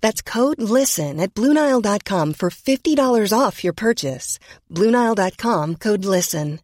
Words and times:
That's 0.00 0.22
code 0.22 0.60
LISTEN 0.60 1.18
at 1.20 1.34
Bluenile.com 1.34 2.34
for 2.34 2.50
$50 2.50 3.32
off 3.38 3.64
your 3.64 3.72
purchase. 3.72 4.38
Bluenile.com 4.72 5.76
code 5.76 6.04
LISTEN. 6.04 6.60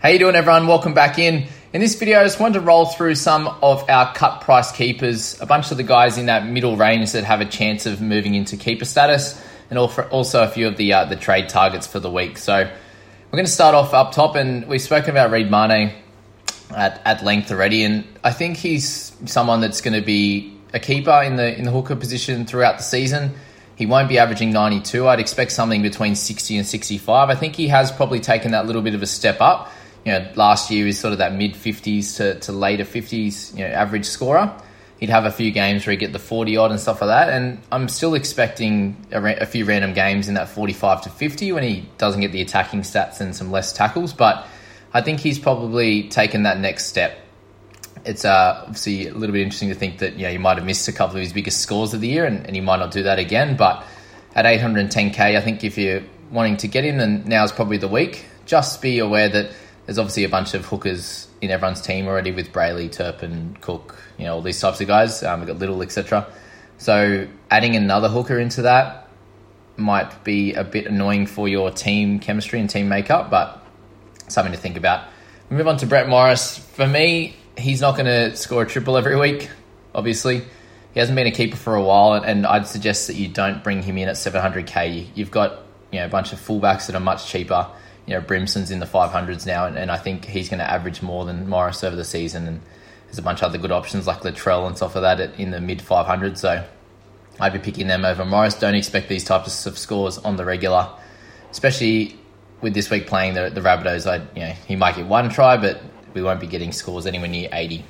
How 0.00 0.08
you 0.08 0.18
doing 0.18 0.34
everyone? 0.34 0.66
Welcome 0.66 0.94
back 0.94 1.18
in. 1.18 1.46
In 1.74 1.82
this 1.82 1.94
video, 1.94 2.20
I 2.20 2.24
just 2.24 2.40
wanted 2.40 2.54
to 2.54 2.60
roll 2.64 2.86
through 2.86 3.16
some 3.16 3.46
of 3.62 3.88
our 3.90 4.14
cut 4.14 4.40
price 4.40 4.72
keepers, 4.72 5.38
a 5.42 5.46
bunch 5.46 5.70
of 5.70 5.76
the 5.76 5.82
guys 5.82 6.16
in 6.16 6.26
that 6.26 6.46
middle 6.46 6.76
range 6.76 7.12
that 7.12 7.24
have 7.24 7.42
a 7.42 7.44
chance 7.44 7.84
of 7.84 8.00
moving 8.00 8.34
into 8.34 8.56
keeper 8.56 8.86
status, 8.86 9.38
and 9.68 9.78
also 9.78 10.42
a 10.42 10.48
few 10.48 10.66
of 10.66 10.78
the 10.78 10.94
uh, 10.94 11.04
the 11.04 11.16
trade 11.16 11.50
targets 11.50 11.86
for 11.86 12.00
the 12.00 12.10
week. 12.10 12.38
So 12.38 12.64
we're 12.64 13.36
going 13.36 13.44
to 13.44 13.50
start 13.50 13.74
off 13.74 13.92
up 13.92 14.12
top, 14.12 14.36
and 14.36 14.66
we've 14.68 14.80
spoken 14.80 15.10
about 15.10 15.30
Reed 15.30 15.50
Mahoney 15.50 15.92
at, 16.74 17.00
at 17.04 17.24
length 17.24 17.50
already, 17.50 17.84
and 17.84 18.04
I 18.24 18.32
think 18.32 18.56
he's 18.56 19.12
someone 19.26 19.60
that's 19.60 19.80
going 19.80 19.98
to 19.98 20.04
be 20.04 20.56
a 20.72 20.78
keeper 20.78 21.22
in 21.22 21.36
the 21.36 21.56
in 21.56 21.64
the 21.64 21.70
hooker 21.70 21.96
position 21.96 22.46
throughout 22.46 22.78
the 22.78 22.84
season. 22.84 23.34
He 23.76 23.86
won't 23.86 24.10
be 24.10 24.18
averaging 24.18 24.52
92. 24.52 25.08
I'd 25.08 25.20
expect 25.20 25.52
something 25.52 25.80
between 25.80 26.14
60 26.14 26.58
and 26.58 26.66
65. 26.66 27.30
I 27.30 27.34
think 27.34 27.56
he 27.56 27.68
has 27.68 27.90
probably 27.90 28.20
taken 28.20 28.50
that 28.50 28.66
little 28.66 28.82
bit 28.82 28.94
of 28.94 29.02
a 29.02 29.06
step 29.06 29.40
up 29.40 29.70
you 30.04 30.12
know, 30.12 30.26
last 30.34 30.70
year 30.70 30.86
is 30.86 30.98
sort 30.98 31.12
of 31.12 31.18
that 31.18 31.34
mid 31.34 31.54
50s 31.54 32.16
to, 32.16 32.38
to 32.40 32.52
later 32.52 32.84
50s, 32.84 33.56
you 33.56 33.66
know, 33.66 33.70
average 33.70 34.06
scorer. 34.06 34.54
He'd 34.98 35.10
have 35.10 35.24
a 35.24 35.30
few 35.30 35.50
games 35.50 35.86
where 35.86 35.92
he'd 35.92 36.00
get 36.00 36.12
the 36.12 36.18
40 36.18 36.56
odd 36.56 36.70
and 36.70 36.80
stuff 36.80 37.00
like 37.00 37.08
that. 37.08 37.30
And 37.30 37.58
I'm 37.72 37.88
still 37.88 38.14
expecting 38.14 38.96
a, 39.12 39.22
a, 39.36 39.46
few 39.46 39.64
random 39.64 39.94
games 39.94 40.28
in 40.28 40.34
that 40.34 40.48
45 40.48 41.02
to 41.02 41.10
50 41.10 41.52
when 41.52 41.62
he 41.62 41.88
doesn't 41.96 42.20
get 42.20 42.32
the 42.32 42.42
attacking 42.42 42.82
stats 42.82 43.20
and 43.20 43.34
some 43.34 43.50
less 43.50 43.72
tackles. 43.72 44.12
But 44.12 44.46
I 44.92 45.00
think 45.02 45.20
he's 45.20 45.38
probably 45.38 46.08
taken 46.08 46.42
that 46.44 46.58
next 46.58 46.86
step. 46.86 47.18
It's 48.04 48.24
uh, 48.24 48.62
obviously 48.62 49.08
a 49.08 49.14
little 49.14 49.32
bit 49.32 49.42
interesting 49.42 49.68
to 49.68 49.74
think 49.74 49.98
that 49.98 50.14
you 50.14 50.22
know 50.22 50.30
he 50.30 50.38
might 50.38 50.56
have 50.56 50.66
missed 50.66 50.88
a 50.88 50.92
couple 50.92 51.16
of 51.16 51.22
his 51.22 51.32
biggest 51.32 51.60
scores 51.60 51.94
of 51.94 52.00
the 52.00 52.08
year 52.08 52.24
and, 52.24 52.46
and 52.46 52.54
he 52.54 52.60
might 52.60 52.78
not 52.78 52.90
do 52.90 53.02
that 53.04 53.18
again. 53.18 53.56
But 53.56 53.84
at 54.34 54.44
810k, 54.44 55.36
I 55.36 55.40
think 55.40 55.64
if 55.64 55.76
you're 55.76 56.02
wanting 56.30 56.56
to 56.58 56.68
get 56.68 56.84
in, 56.84 56.98
then 56.98 57.30
is 57.30 57.52
probably 57.52 57.76
the 57.76 57.88
week. 57.88 58.26
Just 58.46 58.80
be 58.80 58.98
aware 58.98 59.28
that 59.28 59.50
there's 59.86 59.98
obviously 59.98 60.24
a 60.24 60.28
bunch 60.28 60.54
of 60.54 60.64
hookers 60.66 61.28
in 61.40 61.50
everyone's 61.50 61.80
team 61.80 62.06
already 62.06 62.32
with 62.32 62.52
Brailey, 62.52 62.90
Turpin, 62.90 63.56
Cook, 63.60 63.96
you 64.18 64.24
know, 64.24 64.34
all 64.34 64.42
these 64.42 64.60
types 64.60 64.80
of 64.80 64.86
guys. 64.86 65.22
Um, 65.22 65.40
we've 65.40 65.48
got 65.48 65.58
Little, 65.58 65.82
etc. 65.82 66.26
So 66.78 67.26
adding 67.50 67.76
another 67.76 68.08
hooker 68.08 68.38
into 68.38 68.62
that 68.62 69.08
might 69.76 70.22
be 70.24 70.54
a 70.54 70.64
bit 70.64 70.86
annoying 70.86 71.26
for 71.26 71.48
your 71.48 71.70
team 71.70 72.18
chemistry 72.18 72.60
and 72.60 72.68
team 72.68 72.88
makeup, 72.88 73.30
but 73.30 73.59
something 74.30 74.52
to 74.52 74.58
think 74.58 74.76
about. 74.76 75.08
We 75.48 75.56
move 75.56 75.68
on 75.68 75.76
to 75.78 75.86
Brett 75.86 76.08
Morris. 76.08 76.58
For 76.58 76.86
me, 76.86 77.36
he's 77.58 77.80
not 77.80 77.96
going 77.96 78.06
to 78.06 78.36
score 78.36 78.62
a 78.62 78.66
triple 78.66 78.96
every 78.96 79.16
week, 79.16 79.50
obviously. 79.94 80.42
He 80.92 81.00
hasn't 81.00 81.16
been 81.16 81.26
a 81.26 81.32
keeper 81.32 81.56
for 81.56 81.74
a 81.74 81.82
while, 81.82 82.14
and 82.14 82.46
I'd 82.46 82.66
suggest 82.66 83.06
that 83.06 83.14
you 83.14 83.28
don't 83.28 83.62
bring 83.62 83.82
him 83.82 83.98
in 83.98 84.08
at 84.08 84.16
700k. 84.16 85.08
You've 85.14 85.30
got 85.30 85.60
you 85.92 86.00
know 86.00 86.06
a 86.06 86.08
bunch 86.08 86.32
of 86.32 86.40
fullbacks 86.40 86.86
that 86.86 86.96
are 86.96 87.00
much 87.00 87.26
cheaper 87.26 87.68
you 88.10 88.16
know, 88.16 88.20
Brimson's 88.20 88.72
in 88.72 88.80
the 88.80 88.86
500s 88.86 89.46
now, 89.46 89.66
and, 89.66 89.78
and 89.78 89.88
I 89.88 89.96
think 89.96 90.24
he's 90.24 90.48
going 90.48 90.58
to 90.58 90.68
average 90.68 91.00
more 91.00 91.24
than 91.24 91.48
Morris 91.48 91.84
over 91.84 91.94
the 91.94 92.04
season. 92.04 92.48
And 92.48 92.60
there's 93.06 93.18
a 93.18 93.22
bunch 93.22 93.40
of 93.40 93.44
other 93.44 93.58
good 93.58 93.70
options 93.70 94.08
like 94.08 94.22
Latrell 94.22 94.66
and 94.66 94.76
stuff 94.76 94.96
like 94.96 95.18
that 95.18 95.38
in 95.38 95.52
the 95.52 95.60
mid 95.60 95.78
500s. 95.78 96.38
So 96.38 96.66
I'd 97.38 97.52
be 97.52 97.60
picking 97.60 97.86
them 97.86 98.04
over 98.04 98.24
Morris. 98.24 98.54
Don't 98.54 98.74
expect 98.74 99.08
these 99.08 99.22
types 99.22 99.64
of 99.64 99.78
scores 99.78 100.18
on 100.18 100.34
the 100.34 100.44
regular, 100.44 100.88
especially 101.52 102.18
with 102.60 102.74
this 102.74 102.90
week 102.90 103.06
playing 103.06 103.34
the, 103.34 103.50
the 103.50 103.60
Rabbitohs. 103.60 104.10
I, 104.10 104.16
you 104.34 104.46
know, 104.46 104.52
he 104.66 104.76
might 104.76 104.96
get 104.96 105.06
one 105.06 105.30
try, 105.30 105.56
but 105.56 105.80
we 106.14 106.22
won't 106.22 106.40
be 106.40 106.46
getting 106.46 106.72
scores 106.72 107.06
anywhere 107.06 107.28
near 107.28 107.48
80. 107.52 107.84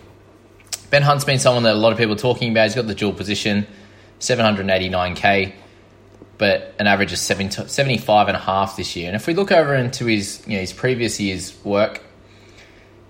Ben 0.90 1.02
Hunt's 1.02 1.24
been 1.24 1.38
someone 1.38 1.62
that 1.64 1.74
a 1.74 1.78
lot 1.78 1.92
of 1.92 1.98
people 1.98 2.14
are 2.14 2.18
talking 2.18 2.50
about. 2.50 2.64
He's 2.64 2.74
got 2.74 2.86
the 2.86 2.94
dual 2.94 3.12
position, 3.12 3.66
789k 4.18 5.52
but 6.40 6.74
an 6.78 6.86
average 6.86 7.12
of 7.12 7.18
70, 7.18 7.68
75 7.68 8.28
and 8.28 8.34
a 8.34 8.40
half 8.40 8.74
this 8.74 8.96
year. 8.96 9.08
And 9.08 9.14
if 9.14 9.26
we 9.26 9.34
look 9.34 9.52
over 9.52 9.74
into 9.74 10.06
his, 10.06 10.42
you 10.46 10.54
know, 10.54 10.60
his 10.60 10.72
previous 10.72 11.20
year's 11.20 11.54
work, 11.66 11.98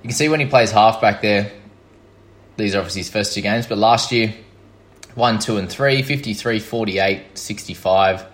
you 0.02 0.08
can 0.08 0.10
see 0.10 0.28
when 0.28 0.40
he 0.40 0.46
plays 0.46 0.72
halfback 0.72 1.22
there, 1.22 1.52
these 2.56 2.74
are 2.74 2.78
obviously 2.78 3.02
his 3.02 3.08
first 3.08 3.32
two 3.32 3.40
games, 3.40 3.68
but 3.68 3.78
last 3.78 4.10
year, 4.10 4.34
1, 5.14 5.38
2, 5.38 5.58
and 5.58 5.70
3, 5.70 6.02
53, 6.02 6.58
48, 6.58 7.38
65. 7.38 8.26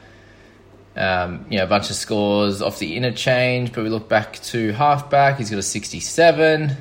Um, 0.97 1.45
you 1.51 1.59
know, 1.59 1.65
a 1.65 1.67
bunch 1.67 1.91
of 1.91 1.97
scores 1.97 2.63
off 2.63 2.79
the 2.79 2.97
interchange, 2.97 3.73
but 3.73 3.85
we 3.85 3.91
look 3.91 4.09
back 4.09 4.41
to 4.45 4.73
halfback, 4.73 5.37
he's 5.39 5.51
got 5.51 5.59
a 5.59 5.63
67. 5.63 6.77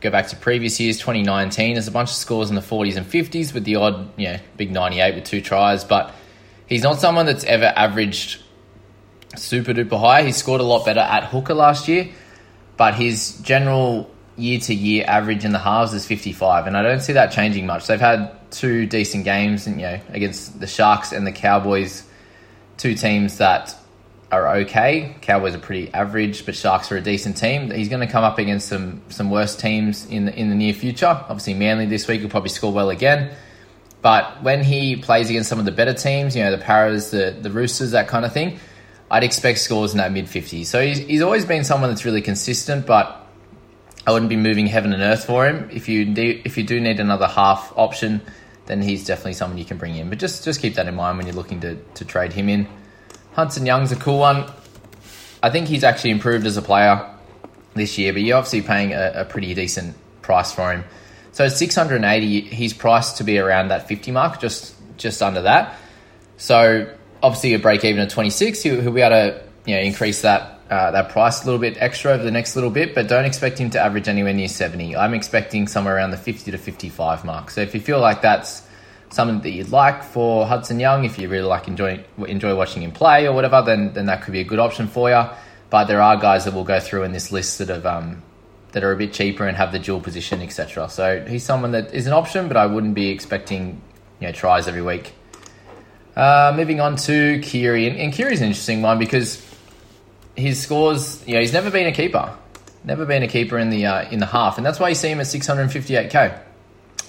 Go 0.00 0.10
back 0.10 0.28
to 0.28 0.36
previous 0.36 0.78
years, 0.80 0.98
2019, 0.98 1.74
there's 1.74 1.88
a 1.88 1.90
bunch 1.90 2.10
of 2.10 2.16
scores 2.16 2.48
in 2.48 2.54
the 2.54 2.62
40s 2.62 2.96
and 2.96 3.04
50s 3.04 3.52
with 3.52 3.64
the 3.64 3.76
odd, 3.76 4.08
you 4.16 4.28
know, 4.28 4.38
big 4.56 4.70
98 4.70 5.16
with 5.16 5.24
two 5.24 5.40
tries, 5.40 5.84
but 5.84 6.14
He's 6.70 6.84
not 6.84 7.00
someone 7.00 7.26
that's 7.26 7.42
ever 7.42 7.72
averaged 7.74 8.40
super 9.36 9.74
duper 9.74 9.98
high. 9.98 10.22
He 10.22 10.30
scored 10.30 10.60
a 10.60 10.64
lot 10.64 10.84
better 10.84 11.00
at 11.00 11.24
hooker 11.24 11.52
last 11.52 11.88
year, 11.88 12.08
but 12.76 12.94
his 12.94 13.40
general 13.40 14.08
year 14.36 14.60
to 14.60 14.72
year 14.72 15.04
average 15.08 15.44
in 15.44 15.50
the 15.50 15.58
halves 15.58 15.92
is 15.92 16.06
55, 16.06 16.68
and 16.68 16.76
I 16.76 16.82
don't 16.82 17.00
see 17.00 17.14
that 17.14 17.32
changing 17.32 17.66
much. 17.66 17.88
They've 17.88 17.98
had 17.98 18.30
two 18.52 18.86
decent 18.86 19.24
games, 19.24 19.66
and 19.66 19.80
you 19.80 19.86
know, 19.88 20.00
against 20.10 20.60
the 20.60 20.68
Sharks 20.68 21.10
and 21.10 21.26
the 21.26 21.32
Cowboys, 21.32 22.04
two 22.80 22.94
teams 22.94 23.38
that 23.38 23.76
are 24.32 24.56
okay. 24.58 25.14
Cowboys 25.20 25.54
are 25.54 25.58
pretty 25.58 25.92
average, 25.92 26.46
but 26.46 26.56
Sharks 26.56 26.90
are 26.90 26.96
a 26.96 27.00
decent 27.00 27.36
team. 27.36 27.70
He's 27.70 27.88
going 27.88 28.06
to 28.06 28.10
come 28.10 28.24
up 28.24 28.38
against 28.38 28.68
some 28.68 29.02
some 29.10 29.30
worse 29.30 29.54
teams 29.54 30.06
in 30.06 30.24
the, 30.24 30.34
in 30.34 30.48
the 30.48 30.54
near 30.54 30.72
future. 30.72 31.06
Obviously, 31.06 31.54
Manly 31.54 31.86
this 31.86 32.08
week 32.08 32.22
will 32.22 32.30
probably 32.30 32.48
score 32.48 32.72
well 32.72 32.90
again. 32.90 33.34
But 34.02 34.42
when 34.42 34.64
he 34.64 34.96
plays 34.96 35.28
against 35.28 35.50
some 35.50 35.58
of 35.58 35.66
the 35.66 35.72
better 35.72 35.92
teams, 35.92 36.34
you 36.34 36.42
know, 36.42 36.50
the 36.50 36.62
Paras, 36.62 37.10
the, 37.10 37.36
the 37.38 37.50
Roosters, 37.50 37.90
that 37.90 38.08
kind 38.08 38.24
of 38.24 38.32
thing, 38.32 38.58
I'd 39.10 39.24
expect 39.24 39.58
scores 39.58 39.92
in 39.92 39.98
that 39.98 40.10
mid 40.10 40.24
50s. 40.24 40.66
So 40.66 40.80
he's, 40.80 40.98
he's 40.98 41.20
always 41.20 41.44
been 41.44 41.64
someone 41.64 41.90
that's 41.90 42.06
really 42.06 42.22
consistent, 42.22 42.86
but 42.86 43.26
I 44.06 44.12
wouldn't 44.12 44.30
be 44.30 44.36
moving 44.36 44.66
heaven 44.66 44.94
and 44.94 45.02
earth 45.02 45.26
for 45.26 45.46
him. 45.46 45.68
If 45.70 45.88
you 45.88 46.14
if 46.16 46.56
you 46.56 46.64
do 46.64 46.80
need 46.80 46.98
another 46.98 47.26
half 47.26 47.72
option, 47.76 48.22
then 48.70 48.80
he's 48.80 49.04
definitely 49.04 49.32
someone 49.32 49.58
you 49.58 49.64
can 49.64 49.78
bring 49.78 49.96
in. 49.96 50.08
But 50.08 50.20
just 50.20 50.44
just 50.44 50.60
keep 50.62 50.76
that 50.76 50.86
in 50.86 50.94
mind 50.94 51.18
when 51.18 51.26
you're 51.26 51.34
looking 51.34 51.60
to, 51.60 51.74
to 51.74 52.04
trade 52.04 52.32
him 52.32 52.48
in. 52.48 52.68
Hudson 53.32 53.66
Young's 53.66 53.90
a 53.90 53.96
cool 53.96 54.20
one. 54.20 54.50
I 55.42 55.50
think 55.50 55.66
he's 55.66 55.82
actually 55.82 56.10
improved 56.10 56.46
as 56.46 56.56
a 56.56 56.62
player 56.62 57.04
this 57.74 57.98
year, 57.98 58.12
but 58.12 58.22
you're 58.22 58.36
obviously 58.36 58.62
paying 58.62 58.92
a, 58.92 59.12
a 59.16 59.24
pretty 59.24 59.52
decent 59.54 59.96
price 60.22 60.52
for 60.52 60.70
him. 60.70 60.84
So 61.32 61.48
680, 61.48 62.40
he's 62.42 62.72
priced 62.72 63.16
to 63.16 63.24
be 63.24 63.38
around 63.38 63.68
that 63.68 63.88
50 63.88 64.12
mark, 64.12 64.40
just 64.40 64.76
just 64.96 65.20
under 65.20 65.42
that. 65.42 65.76
So 66.36 66.94
obviously 67.22 67.54
a 67.54 67.58
break 67.58 67.84
even 67.84 68.00
at 68.02 68.10
26, 68.10 68.62
he'll, 68.62 68.80
he'll 68.80 68.92
be 68.92 69.00
able 69.00 69.16
to 69.16 69.42
you 69.66 69.74
know 69.74 69.82
increase 69.82 70.22
that 70.22 70.59
uh, 70.70 70.92
that 70.92 71.08
price 71.08 71.42
a 71.42 71.46
little 71.46 71.58
bit 71.58 71.76
extra 71.80 72.12
over 72.12 72.22
the 72.22 72.30
next 72.30 72.54
little 72.54 72.70
bit, 72.70 72.94
but 72.94 73.08
don't 73.08 73.24
expect 73.24 73.58
him 73.58 73.70
to 73.70 73.80
average 73.80 74.06
anywhere 74.06 74.32
near 74.32 74.46
70. 74.46 74.96
I'm 74.96 75.14
expecting 75.14 75.66
somewhere 75.66 75.96
around 75.96 76.12
the 76.12 76.16
50 76.16 76.52
to 76.52 76.58
55 76.58 77.24
mark. 77.24 77.50
So 77.50 77.60
if 77.60 77.74
you 77.74 77.80
feel 77.80 77.98
like 77.98 78.22
that's 78.22 78.62
something 79.10 79.40
that 79.40 79.50
you'd 79.50 79.70
like 79.70 80.04
for 80.04 80.46
Hudson 80.46 80.78
Young, 80.78 81.04
if 81.04 81.18
you 81.18 81.28
really 81.28 81.48
like 81.48 81.66
enjoy 81.66 82.04
enjoy 82.26 82.54
watching 82.54 82.82
him 82.82 82.92
play 82.92 83.26
or 83.26 83.34
whatever, 83.34 83.62
then 83.62 83.92
then 83.94 84.06
that 84.06 84.22
could 84.22 84.32
be 84.32 84.40
a 84.40 84.44
good 84.44 84.60
option 84.60 84.86
for 84.86 85.10
you. 85.10 85.24
But 85.70 85.86
there 85.86 86.00
are 86.00 86.16
guys 86.16 86.44
that 86.44 86.54
will 86.54 86.64
go 86.64 86.78
through 86.78 87.02
in 87.02 87.10
this 87.10 87.32
list 87.32 87.58
that 87.58 87.68
have 87.68 87.84
um, 87.84 88.22
that 88.70 88.84
are 88.84 88.92
a 88.92 88.96
bit 88.96 89.12
cheaper 89.12 89.48
and 89.48 89.56
have 89.56 89.72
the 89.72 89.80
dual 89.80 90.00
position, 90.00 90.40
etc. 90.40 90.88
So 90.88 91.24
he's 91.28 91.42
someone 91.42 91.72
that 91.72 91.92
is 91.92 92.06
an 92.06 92.12
option, 92.12 92.46
but 92.46 92.56
I 92.56 92.66
wouldn't 92.66 92.94
be 92.94 93.08
expecting 93.08 93.80
you 94.20 94.28
know 94.28 94.32
tries 94.32 94.68
every 94.68 94.82
week. 94.82 95.14
Uh, 96.14 96.52
moving 96.56 96.80
on 96.80 96.94
to 96.94 97.40
Keary, 97.40 97.88
and, 97.88 97.98
and 97.98 98.12
Keary's 98.12 98.40
an 98.40 98.46
interesting 98.46 98.82
one 98.82 99.00
because 99.00 99.49
his 100.36 100.60
scores, 100.60 101.26
you 101.26 101.34
know, 101.34 101.40
he's 101.40 101.52
never 101.52 101.70
been 101.70 101.86
a 101.86 101.92
keeper, 101.92 102.36
never 102.84 103.04
been 103.04 103.22
a 103.22 103.28
keeper 103.28 103.58
in 103.58 103.70
the 103.70 103.86
uh, 103.86 104.08
in 104.10 104.20
the 104.20 104.26
half, 104.26 104.56
and 104.56 104.66
that's 104.66 104.80
why 104.80 104.88
you 104.88 104.94
see 104.94 105.08
him 105.08 105.20
at 105.20 105.26
658k. 105.26 106.40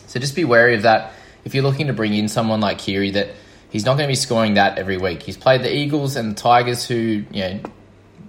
So 0.08 0.20
just 0.20 0.36
be 0.36 0.44
wary 0.44 0.76
of 0.76 0.82
that 0.82 1.14
if 1.46 1.56
you're 1.56 1.64
looking 1.64 1.88
to 1.88 1.94
bring 1.94 2.14
in 2.14 2.28
someone 2.28 2.60
like 2.60 2.78
Keary 2.78 3.12
that 3.12 3.30
he's 3.70 3.86
not 3.86 3.94
going 3.94 4.08
to 4.08 4.12
be 4.12 4.16
scoring 4.16 4.56
that 4.56 4.78
every 4.78 4.98
week. 4.98 5.24
He's 5.24 5.38
played 5.38 5.62
the 5.64 5.74
Eagles 5.74 6.16
and 6.16 6.32
the 6.32 6.36
Tigers, 6.36 6.86
who 6.86 7.24
you 7.32 7.42
know 7.42 7.60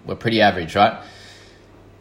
were 0.06 0.16
pretty 0.16 0.40
average, 0.40 0.74
right? 0.74 1.02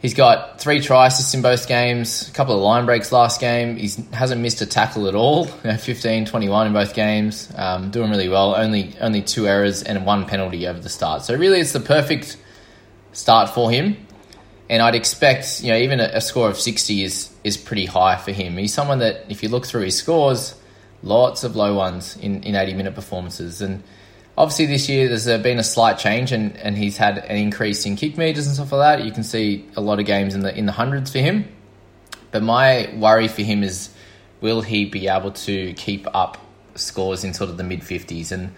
He's 0.00 0.14
got 0.14 0.60
three 0.60 0.80
try 0.80 1.06
assists 1.06 1.32
in 1.32 1.42
both 1.42 1.68
games, 1.68 2.28
a 2.28 2.32
couple 2.32 2.56
of 2.56 2.60
line 2.60 2.86
breaks 2.86 3.12
last 3.12 3.40
game. 3.40 3.76
He 3.76 3.88
hasn't 4.12 4.40
missed 4.40 4.60
a 4.60 4.66
tackle 4.66 5.06
at 5.06 5.14
all, 5.14 5.46
you 5.64 5.70
know, 5.70 5.76
15, 5.76 6.24
21 6.24 6.66
in 6.66 6.72
both 6.72 6.92
games. 6.92 7.52
Um, 7.54 7.92
doing 7.92 8.10
really 8.10 8.28
well. 8.28 8.56
Only 8.56 8.96
only 9.00 9.22
two 9.22 9.46
errors 9.46 9.82
and 9.82 10.04
one 10.04 10.26
penalty 10.26 10.66
over 10.66 10.80
the 10.80 10.88
start. 10.88 11.22
So 11.22 11.36
really, 11.36 11.60
it's 11.60 11.72
the 11.72 11.80
perfect 11.80 12.36
start 13.12 13.50
for 13.50 13.70
him. 13.70 13.96
And 14.68 14.80
I'd 14.80 14.94
expect, 14.94 15.62
you 15.62 15.70
know, 15.70 15.78
even 15.78 16.00
a, 16.00 16.20
score 16.20 16.48
of 16.48 16.58
60 16.58 17.02
is 17.02 17.30
is 17.44 17.56
pretty 17.56 17.84
high 17.84 18.16
for 18.16 18.32
him. 18.32 18.56
He's 18.56 18.72
someone 18.72 19.00
that, 19.00 19.26
if 19.28 19.42
you 19.42 19.48
look 19.48 19.66
through 19.66 19.82
his 19.82 19.96
scores, 19.96 20.54
lots 21.02 21.44
of 21.44 21.56
low 21.56 21.74
ones 21.74 22.16
in, 22.16 22.42
in 22.42 22.54
80 22.54 22.74
minute 22.74 22.94
performances. 22.94 23.60
And 23.60 23.82
obviously, 24.38 24.66
this 24.66 24.88
year 24.88 25.08
there's 25.08 25.28
uh, 25.28 25.38
been 25.38 25.58
a 25.58 25.64
slight 25.64 25.98
change, 25.98 26.32
and, 26.32 26.56
and 26.56 26.76
he's 26.76 26.96
had 26.96 27.18
an 27.18 27.36
increase 27.36 27.84
in 27.84 27.96
kick 27.96 28.16
meters 28.16 28.46
and 28.46 28.54
stuff 28.54 28.72
like 28.72 28.98
that. 28.98 29.04
You 29.04 29.12
can 29.12 29.24
see 29.24 29.68
a 29.76 29.80
lot 29.80 29.98
of 29.98 30.06
games 30.06 30.34
in 30.34 30.40
the 30.40 30.56
in 30.56 30.66
the 30.66 30.72
hundreds 30.72 31.12
for 31.12 31.18
him. 31.18 31.46
But 32.30 32.42
my 32.42 32.90
worry 32.96 33.28
for 33.28 33.42
him 33.42 33.62
is, 33.62 33.90
will 34.40 34.62
he 34.62 34.86
be 34.86 35.06
able 35.08 35.32
to 35.32 35.74
keep 35.74 36.06
up 36.14 36.38
scores 36.76 37.24
in 37.24 37.34
sort 37.34 37.50
of 37.50 37.58
the 37.58 37.64
mid 37.64 37.80
50s? 37.80 38.32
And 38.32 38.54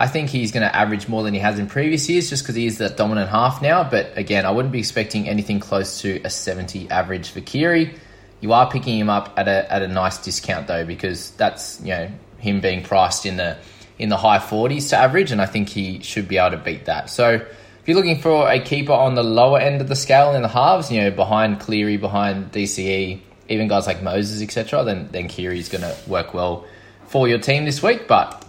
I 0.00 0.06
think 0.06 0.30
he's 0.30 0.52
going 0.52 0.62
to 0.62 0.74
average 0.74 1.08
more 1.08 1.24
than 1.24 1.34
he 1.34 1.40
has 1.40 1.58
in 1.58 1.66
previous 1.66 2.08
years 2.08 2.30
just 2.30 2.44
because 2.44 2.54
he 2.54 2.66
is 2.66 2.78
that 2.78 2.96
dominant 2.96 3.30
half 3.30 3.60
now. 3.60 3.82
But 3.82 4.16
again, 4.16 4.46
I 4.46 4.52
wouldn't 4.52 4.70
be 4.70 4.78
expecting 4.78 5.28
anything 5.28 5.58
close 5.58 6.00
to 6.02 6.22
a 6.22 6.30
70 6.30 6.88
average 6.88 7.30
for 7.30 7.40
Keary. 7.40 7.96
You 8.40 8.52
are 8.52 8.70
picking 8.70 8.96
him 8.96 9.10
up 9.10 9.34
at 9.36 9.48
a, 9.48 9.70
at 9.72 9.82
a 9.82 9.88
nice 9.88 10.18
discount 10.18 10.68
though 10.68 10.84
because 10.84 11.32
that's 11.32 11.80
you 11.80 11.88
know 11.88 12.10
him 12.38 12.60
being 12.60 12.84
priced 12.84 13.26
in 13.26 13.38
the 13.38 13.58
in 13.98 14.08
the 14.08 14.16
high 14.16 14.38
40s 14.38 14.90
to 14.90 14.96
average, 14.96 15.32
and 15.32 15.42
I 15.42 15.46
think 15.46 15.68
he 15.68 16.00
should 16.04 16.28
be 16.28 16.38
able 16.38 16.56
to 16.56 16.62
beat 16.62 16.84
that. 16.84 17.10
So 17.10 17.30
if 17.32 17.82
you're 17.84 17.96
looking 17.96 18.20
for 18.20 18.48
a 18.48 18.60
keeper 18.60 18.92
on 18.92 19.16
the 19.16 19.24
lower 19.24 19.58
end 19.58 19.80
of 19.80 19.88
the 19.88 19.96
scale 19.96 20.32
in 20.36 20.42
the 20.42 20.48
halves, 20.48 20.92
you 20.92 21.00
know 21.00 21.10
behind 21.10 21.58
Cleary, 21.58 21.96
behind 21.96 22.52
DCE, 22.52 23.18
even 23.48 23.66
guys 23.66 23.88
like 23.88 24.00
Moses, 24.00 24.40
etc., 24.40 24.84
then 24.84 25.08
then 25.10 25.26
Keary's 25.26 25.68
going 25.68 25.82
to 25.82 25.96
work 26.08 26.34
well 26.34 26.64
for 27.08 27.26
your 27.26 27.40
team 27.40 27.64
this 27.64 27.82
week. 27.82 28.06
But 28.06 28.44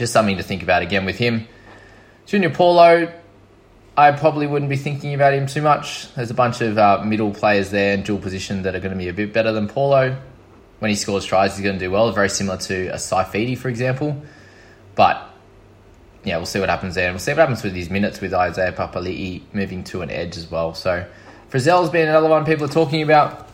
just 0.00 0.14
something 0.14 0.38
to 0.38 0.42
think 0.42 0.62
about 0.62 0.82
again 0.82 1.04
with 1.04 1.18
him. 1.18 1.46
Junior 2.24 2.48
Paulo, 2.50 3.12
I 3.96 4.12
probably 4.12 4.46
wouldn't 4.46 4.70
be 4.70 4.76
thinking 4.76 5.12
about 5.12 5.34
him 5.34 5.46
too 5.46 5.60
much. 5.60 6.12
There's 6.14 6.30
a 6.30 6.34
bunch 6.34 6.62
of 6.62 6.78
uh, 6.78 7.04
middle 7.04 7.32
players 7.32 7.70
there 7.70 7.92
in 7.92 8.02
dual 8.02 8.18
position 8.18 8.62
that 8.62 8.74
are 8.74 8.80
going 8.80 8.92
to 8.92 8.98
be 8.98 9.08
a 9.08 9.12
bit 9.12 9.34
better 9.34 9.52
than 9.52 9.68
Paulo. 9.68 10.16
When 10.78 10.88
he 10.88 10.94
scores 10.94 11.26
tries, 11.26 11.54
he's 11.54 11.62
going 11.62 11.78
to 11.78 11.84
do 11.84 11.90
well, 11.90 12.10
very 12.12 12.30
similar 12.30 12.56
to 12.56 12.88
a 12.88 12.96
Saifiti, 12.96 13.58
for 13.58 13.68
example. 13.68 14.22
But 14.94 15.22
yeah, 16.24 16.38
we'll 16.38 16.46
see 16.46 16.60
what 16.60 16.70
happens 16.70 16.94
there. 16.94 17.08
And 17.08 17.14
we'll 17.14 17.20
see 17.20 17.32
what 17.32 17.38
happens 17.38 17.62
with 17.62 17.74
these 17.74 17.90
minutes 17.90 18.22
with 18.22 18.32
Isaiah 18.32 18.72
Papali'i 18.72 19.42
moving 19.52 19.84
to 19.84 20.00
an 20.00 20.10
edge 20.10 20.38
as 20.38 20.50
well. 20.50 20.72
So 20.72 21.06
Frizell's 21.50 21.90
been 21.90 22.08
another 22.08 22.28
one 22.28 22.46
people 22.46 22.64
are 22.64 22.68
talking 22.68 23.02
about 23.02 23.49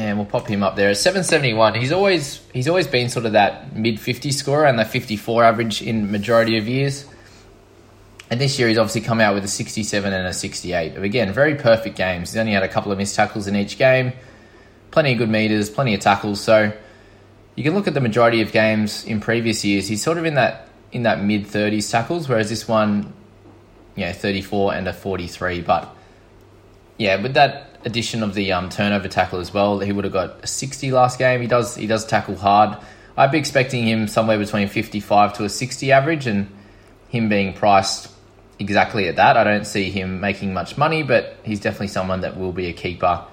and 0.00 0.16
we'll 0.16 0.26
pop 0.26 0.48
him 0.48 0.62
up 0.62 0.76
there 0.76 0.88
at 0.88 0.96
771. 0.96 1.74
He's 1.74 1.92
always 1.92 2.40
he's 2.54 2.68
always 2.68 2.86
been 2.86 3.10
sort 3.10 3.26
of 3.26 3.32
that 3.32 3.76
mid 3.76 4.00
50 4.00 4.32
scorer 4.32 4.64
and 4.64 4.78
the 4.78 4.84
54 4.84 5.44
average 5.44 5.82
in 5.82 6.10
majority 6.10 6.56
of 6.56 6.66
years. 6.66 7.04
And 8.30 8.40
this 8.40 8.58
year 8.58 8.68
he's 8.68 8.78
obviously 8.78 9.02
come 9.02 9.20
out 9.20 9.34
with 9.34 9.44
a 9.44 9.48
67 9.48 10.12
and 10.12 10.26
a 10.26 10.32
68. 10.32 10.96
Again, 10.96 11.32
very 11.32 11.54
perfect 11.56 11.96
games. 11.96 12.32
He's 12.32 12.38
only 12.38 12.52
had 12.52 12.62
a 12.62 12.68
couple 12.68 12.90
of 12.92 12.98
missed 12.98 13.14
tackles 13.14 13.46
in 13.46 13.56
each 13.56 13.76
game, 13.76 14.12
plenty 14.90 15.12
of 15.12 15.18
good 15.18 15.28
meters, 15.28 15.68
plenty 15.68 15.92
of 15.92 16.00
tackles. 16.00 16.40
So 16.40 16.72
you 17.56 17.64
can 17.64 17.74
look 17.74 17.86
at 17.86 17.92
the 17.92 18.00
majority 18.00 18.40
of 18.40 18.52
games 18.52 19.04
in 19.04 19.20
previous 19.20 19.64
years. 19.64 19.86
He's 19.86 20.02
sort 20.02 20.16
of 20.16 20.24
in 20.24 20.34
that 20.34 20.68
in 20.92 21.02
that 21.02 21.22
mid 21.22 21.44
30s 21.44 21.90
tackles, 21.90 22.26
whereas 22.26 22.48
this 22.48 22.66
one, 22.66 23.12
you 23.96 24.06
know, 24.06 24.12
34 24.12 24.74
and 24.74 24.88
a 24.88 24.94
43. 24.94 25.60
But 25.60 25.94
yeah, 27.00 27.16
with 27.16 27.32
that 27.32 27.70
addition 27.86 28.22
of 28.22 28.34
the 28.34 28.52
um, 28.52 28.68
turnover 28.68 29.08
tackle 29.08 29.40
as 29.40 29.54
well. 29.54 29.78
He 29.78 29.90
would 29.90 30.04
have 30.04 30.12
got 30.12 30.44
a 30.44 30.46
60 30.46 30.92
last 30.92 31.18
game. 31.18 31.40
He 31.40 31.46
does 31.46 31.74
he 31.74 31.86
does 31.86 32.04
tackle 32.04 32.36
hard. 32.36 32.76
I'd 33.16 33.32
be 33.32 33.38
expecting 33.38 33.86
him 33.86 34.06
somewhere 34.06 34.36
between 34.36 34.68
55 34.68 35.32
to 35.34 35.44
a 35.44 35.48
60 35.48 35.92
average, 35.92 36.26
and 36.26 36.54
him 37.08 37.30
being 37.30 37.54
priced 37.54 38.12
exactly 38.58 39.08
at 39.08 39.16
that. 39.16 39.38
I 39.38 39.44
don't 39.44 39.66
see 39.66 39.90
him 39.90 40.20
making 40.20 40.52
much 40.52 40.76
money, 40.76 41.02
but 41.02 41.38
he's 41.42 41.58
definitely 41.58 41.88
someone 41.88 42.20
that 42.20 42.36
will 42.38 42.52
be 42.52 42.66
a 42.66 42.74
keeper. 42.74 43.24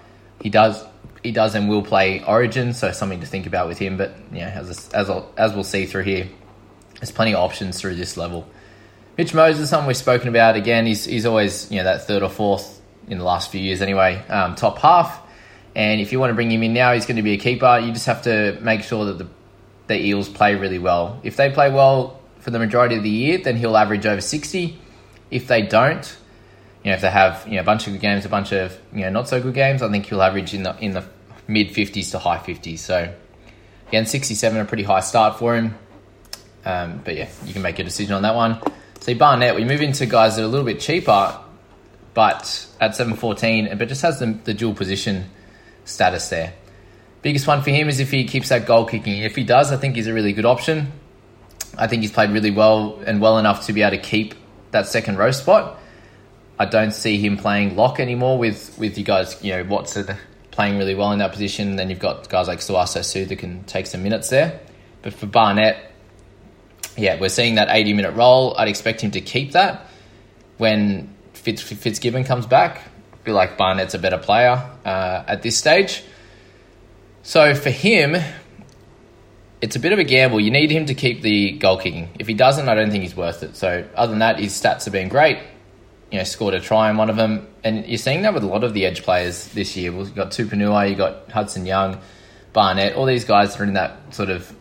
He 0.41 0.49
does 0.49 0.85
he 1.21 1.33
does 1.33 1.53
and 1.53 1.67
will 1.67 1.83
play 1.83 2.23
Origin, 2.23 2.71
so 2.71 2.93
something 2.93 3.19
to 3.19 3.25
think 3.25 3.47
about 3.47 3.67
with 3.67 3.79
him. 3.79 3.97
But 3.97 4.15
yeah, 4.31 4.47
as 4.47 4.89
as 4.93 5.09
as 5.35 5.53
we'll 5.53 5.65
see 5.65 5.85
through 5.85 6.03
here, 6.03 6.29
there's 7.01 7.11
plenty 7.11 7.33
of 7.33 7.41
options 7.41 7.81
through 7.81 7.95
this 7.95 8.15
level. 8.15 8.47
Mitch 9.17 9.33
Moses, 9.33 9.69
someone 9.69 9.87
we've 9.87 9.97
spoken 9.97 10.29
about 10.29 10.55
again. 10.55 10.85
He's 10.85 11.03
he's 11.03 11.25
always 11.25 11.69
you 11.69 11.79
know 11.79 11.83
that 11.83 12.07
third 12.07 12.23
or 12.23 12.29
fourth 12.29 12.76
in 13.07 13.17
the 13.17 13.23
last 13.23 13.51
few 13.51 13.61
years 13.61 13.81
anyway, 13.81 14.23
um, 14.27 14.55
top 14.55 14.79
half. 14.79 15.21
And 15.75 16.01
if 16.01 16.11
you 16.11 16.19
want 16.19 16.31
to 16.31 16.33
bring 16.33 16.51
him 16.51 16.63
in 16.63 16.73
now, 16.73 16.93
he's 16.93 17.05
going 17.05 17.17
to 17.17 17.23
be 17.23 17.33
a 17.33 17.37
keeper. 17.37 17.79
You 17.79 17.91
just 17.91 18.07
have 18.07 18.23
to 18.23 18.57
make 18.61 18.81
sure 18.83 19.05
that 19.05 19.17
the, 19.19 19.27
the 19.87 20.05
Eels 20.07 20.27
play 20.27 20.55
really 20.55 20.79
well. 20.79 21.19
If 21.23 21.37
they 21.37 21.51
play 21.51 21.69
well 21.69 22.19
for 22.39 22.51
the 22.51 22.59
majority 22.59 22.95
of 22.95 23.03
the 23.03 23.09
year, 23.09 23.37
then 23.37 23.55
he'll 23.57 23.77
average 23.77 24.05
over 24.05 24.21
60. 24.21 24.79
If 25.29 25.47
they 25.47 25.61
don't, 25.61 26.17
you 26.83 26.91
know, 26.91 26.95
if 26.95 27.01
they 27.01 27.11
have 27.11 27.45
you 27.47 27.55
know 27.55 27.61
a 27.61 27.65
bunch 27.65 27.85
of 27.85 27.93
good 27.93 28.01
games, 28.01 28.25
a 28.25 28.29
bunch 28.29 28.53
of 28.53 28.77
you 28.93 29.01
know 29.01 29.09
not 29.09 29.27
so 29.27 29.41
good 29.41 29.53
games, 29.53 29.81
I 29.81 29.91
think 29.91 30.05
he'll 30.05 30.21
average 30.21 30.53
in 30.53 30.63
the 30.63 30.75
in 30.79 30.93
the 30.93 31.03
mid 31.47 31.69
50s 31.69 32.11
to 32.11 32.19
high 32.19 32.37
50s. 32.37 32.79
So 32.79 33.13
again, 33.89 34.05
67 34.05 34.59
a 34.59 34.65
pretty 34.65 34.83
high 34.83 35.01
start 35.01 35.37
for 35.37 35.55
him. 35.55 35.75
Um, 36.65 37.01
but 37.03 37.15
yeah, 37.15 37.29
you 37.45 37.53
can 37.53 37.61
make 37.61 37.77
your 37.77 37.85
decision 37.85 38.13
on 38.13 38.23
that 38.23 38.35
one. 38.35 38.61
So 39.01 39.13
Barnett, 39.15 39.55
we 39.55 39.63
move 39.63 39.81
into 39.81 40.05
guys 40.05 40.35
that 40.35 40.41
are 40.41 40.45
a 40.45 40.47
little 40.47 40.65
bit 40.65 40.79
cheaper 40.79 41.39
but 42.17 42.65
at 42.81 42.95
714, 42.95 43.77
but 43.77 43.87
just 43.87 44.01
has 44.01 44.17
the, 44.17 44.25
the 44.43 44.55
dual 44.55 44.73
position 44.73 45.25
status 45.85 46.29
there. 46.29 46.51
Biggest 47.21 47.45
one 47.45 47.61
for 47.61 47.69
him 47.69 47.89
is 47.89 47.99
if 47.99 48.09
he 48.09 48.25
keeps 48.25 48.49
that 48.49 48.65
goal 48.65 48.85
kicking. 48.85 49.21
If 49.21 49.35
he 49.35 49.43
does, 49.43 49.71
I 49.71 49.77
think 49.77 49.95
he's 49.95 50.07
a 50.07 50.13
really 50.15 50.33
good 50.33 50.43
option. 50.43 50.91
I 51.77 51.85
think 51.85 52.01
he's 52.01 52.11
played 52.11 52.31
really 52.31 52.49
well 52.49 52.99
and 53.05 53.21
well 53.21 53.37
enough 53.37 53.67
to 53.67 53.73
be 53.73 53.83
able 53.83 53.97
to 53.97 54.01
keep 54.01 54.33
that 54.71 54.87
second 54.87 55.19
row 55.19 55.29
spot. 55.29 55.77
I 56.57 56.65
don't 56.65 56.91
see 56.91 57.19
him 57.19 57.37
playing 57.37 57.75
lock 57.75 57.99
anymore 57.99 58.39
with, 58.39 58.75
with 58.79 58.97
you 58.97 59.03
guys, 59.03 59.37
you 59.43 59.51
know, 59.51 59.63
Watson 59.65 60.17
playing 60.49 60.79
really 60.79 60.95
well 60.95 61.11
in 61.11 61.19
that 61.19 61.31
position. 61.33 61.75
Then 61.75 61.91
you've 61.91 61.99
got 61.99 62.29
guys 62.29 62.47
like 62.47 62.61
Sauaso 62.61 63.05
Sue 63.05 63.25
that 63.25 63.37
can 63.37 63.63
take 63.65 63.85
some 63.85 64.01
minutes 64.01 64.29
there. 64.29 64.59
But 65.03 65.13
for 65.13 65.27
Barnett, 65.27 65.91
yeah, 66.95 67.19
we're 67.19 67.29
seeing 67.29 67.53
that 67.55 67.67
80 67.69 67.93
minute 67.93 68.15
role. 68.15 68.57
I'd 68.57 68.69
expect 68.69 69.01
him 69.01 69.11
to 69.11 69.21
keep 69.21 69.51
that 69.51 69.85
when 70.57 71.13
Fitz, 71.47 71.61
Fitzgibbon 71.61 72.25
comes 72.25 72.45
back, 72.45 72.81
feel 73.23 73.33
like 73.33 73.57
Barnett's 73.57 73.93
a 73.93 73.99
better 73.99 74.17
player 74.17 74.69
uh, 74.83 75.23
at 75.25 75.43
this 75.43 75.57
stage. 75.57 76.03
So 77.23 77.55
for 77.55 77.69
him, 77.69 78.21
it's 79.61 79.77
a 79.77 79.79
bit 79.79 79.93
of 79.93 79.99
a 79.99 80.03
gamble. 80.03 80.41
You 80.41 80.51
need 80.51 80.71
him 80.71 80.87
to 80.87 80.93
keep 80.93 81.21
the 81.21 81.53
goal 81.53 81.77
kicking. 81.77 82.09
If 82.19 82.27
he 82.27 82.33
doesn't, 82.33 82.67
I 82.67 82.75
don't 82.75 82.91
think 82.91 83.03
he's 83.03 83.15
worth 83.15 83.43
it. 83.43 83.55
So 83.55 83.87
other 83.95 84.09
than 84.09 84.19
that, 84.19 84.39
his 84.39 84.51
stats 84.51 84.83
have 84.83 84.91
been 84.91 85.07
great. 85.07 85.39
You 86.11 86.17
know, 86.17 86.25
scored 86.25 86.53
a 86.53 86.59
try 86.59 86.89
in 86.89 86.97
one 86.97 87.09
of 87.09 87.15
them, 87.15 87.47
and 87.63 87.85
you're 87.85 87.97
seeing 87.97 88.23
that 88.23 88.33
with 88.33 88.43
a 88.43 88.47
lot 88.47 88.65
of 88.65 88.73
the 88.73 88.85
edge 88.85 89.03
players 89.03 89.47
this 89.53 89.77
year. 89.77 89.93
We've 89.93 90.13
got 90.13 90.31
Tupouniua, 90.31 90.89
you 90.89 90.97
got 90.97 91.31
Hudson 91.31 91.65
Young, 91.65 92.01
Barnett, 92.51 92.95
all 92.95 93.05
these 93.05 93.23
guys 93.23 93.57
are 93.57 93.63
in 93.63 93.73
that 93.73 94.13
sort 94.13 94.29
of 94.29 94.53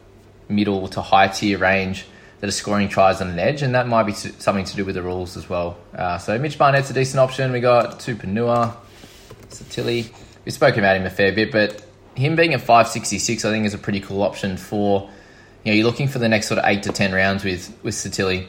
middle 0.48 0.86
to 0.86 1.02
high 1.02 1.26
tier 1.26 1.58
range 1.58 2.06
that 2.40 2.48
are 2.48 2.52
scoring 2.52 2.88
tries 2.88 3.20
on 3.20 3.28
an 3.28 3.38
edge, 3.38 3.62
and 3.62 3.74
that 3.74 3.88
might 3.88 4.04
be 4.04 4.12
something 4.12 4.64
to 4.64 4.76
do 4.76 4.84
with 4.84 4.94
the 4.94 5.02
rules 5.02 5.36
as 5.36 5.48
well. 5.48 5.78
Uh, 5.94 6.18
so 6.18 6.38
Mitch 6.38 6.58
Barnett's 6.58 6.90
a 6.90 6.92
decent 6.92 7.18
option. 7.18 7.52
We 7.52 7.60
got 7.60 7.98
Tupouniua, 7.98 8.76
Sitili. 9.48 10.12
We've 10.44 10.54
spoken 10.54 10.80
about 10.80 10.96
him 10.96 11.06
a 11.06 11.10
fair 11.10 11.32
bit, 11.32 11.50
but 11.50 11.84
him 12.14 12.36
being 12.36 12.54
at 12.54 12.60
566, 12.60 13.44
I 13.44 13.50
think 13.50 13.66
is 13.66 13.74
a 13.74 13.78
pretty 13.78 14.00
cool 14.00 14.22
option 14.22 14.56
for, 14.56 15.10
you 15.64 15.72
know, 15.72 15.76
you're 15.76 15.86
looking 15.86 16.08
for 16.08 16.18
the 16.18 16.28
next 16.28 16.48
sort 16.48 16.58
of 16.58 16.64
8 16.66 16.82
to 16.84 16.92
10 16.92 17.12
rounds 17.12 17.44
with, 17.44 17.72
with 17.82 17.94
Sitili. 17.94 18.46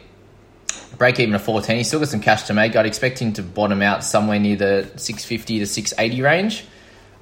Break 0.98 1.20
even 1.20 1.36
of 1.36 1.44
14, 1.44 1.78
he's 1.78 1.88
still 1.88 2.00
got 2.00 2.10
some 2.10 2.22
cash 2.22 2.44
to 2.44 2.54
make. 2.54 2.76
I'd 2.76 2.86
expect 2.86 3.20
him 3.20 3.34
to 3.34 3.44
bottom 3.44 3.82
out 3.82 4.04
somewhere 4.04 4.40
near 4.40 4.56
the 4.56 4.92
650 4.96 5.60
to 5.60 5.66
680 5.66 6.22
range 6.22 6.66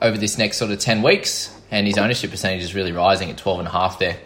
over 0.02 0.18
this 0.18 0.38
next 0.38 0.58
sort 0.58 0.72
of 0.72 0.80
10 0.80 1.02
weeks, 1.02 1.54
and 1.72 1.88
his 1.88 1.98
ownership 1.98 2.32
percentage 2.32 2.64
is 2.64 2.76
really 2.76 2.92
rising 2.92 3.30
at 3.30 3.38
12.5 3.38 4.00
there. 4.00 4.18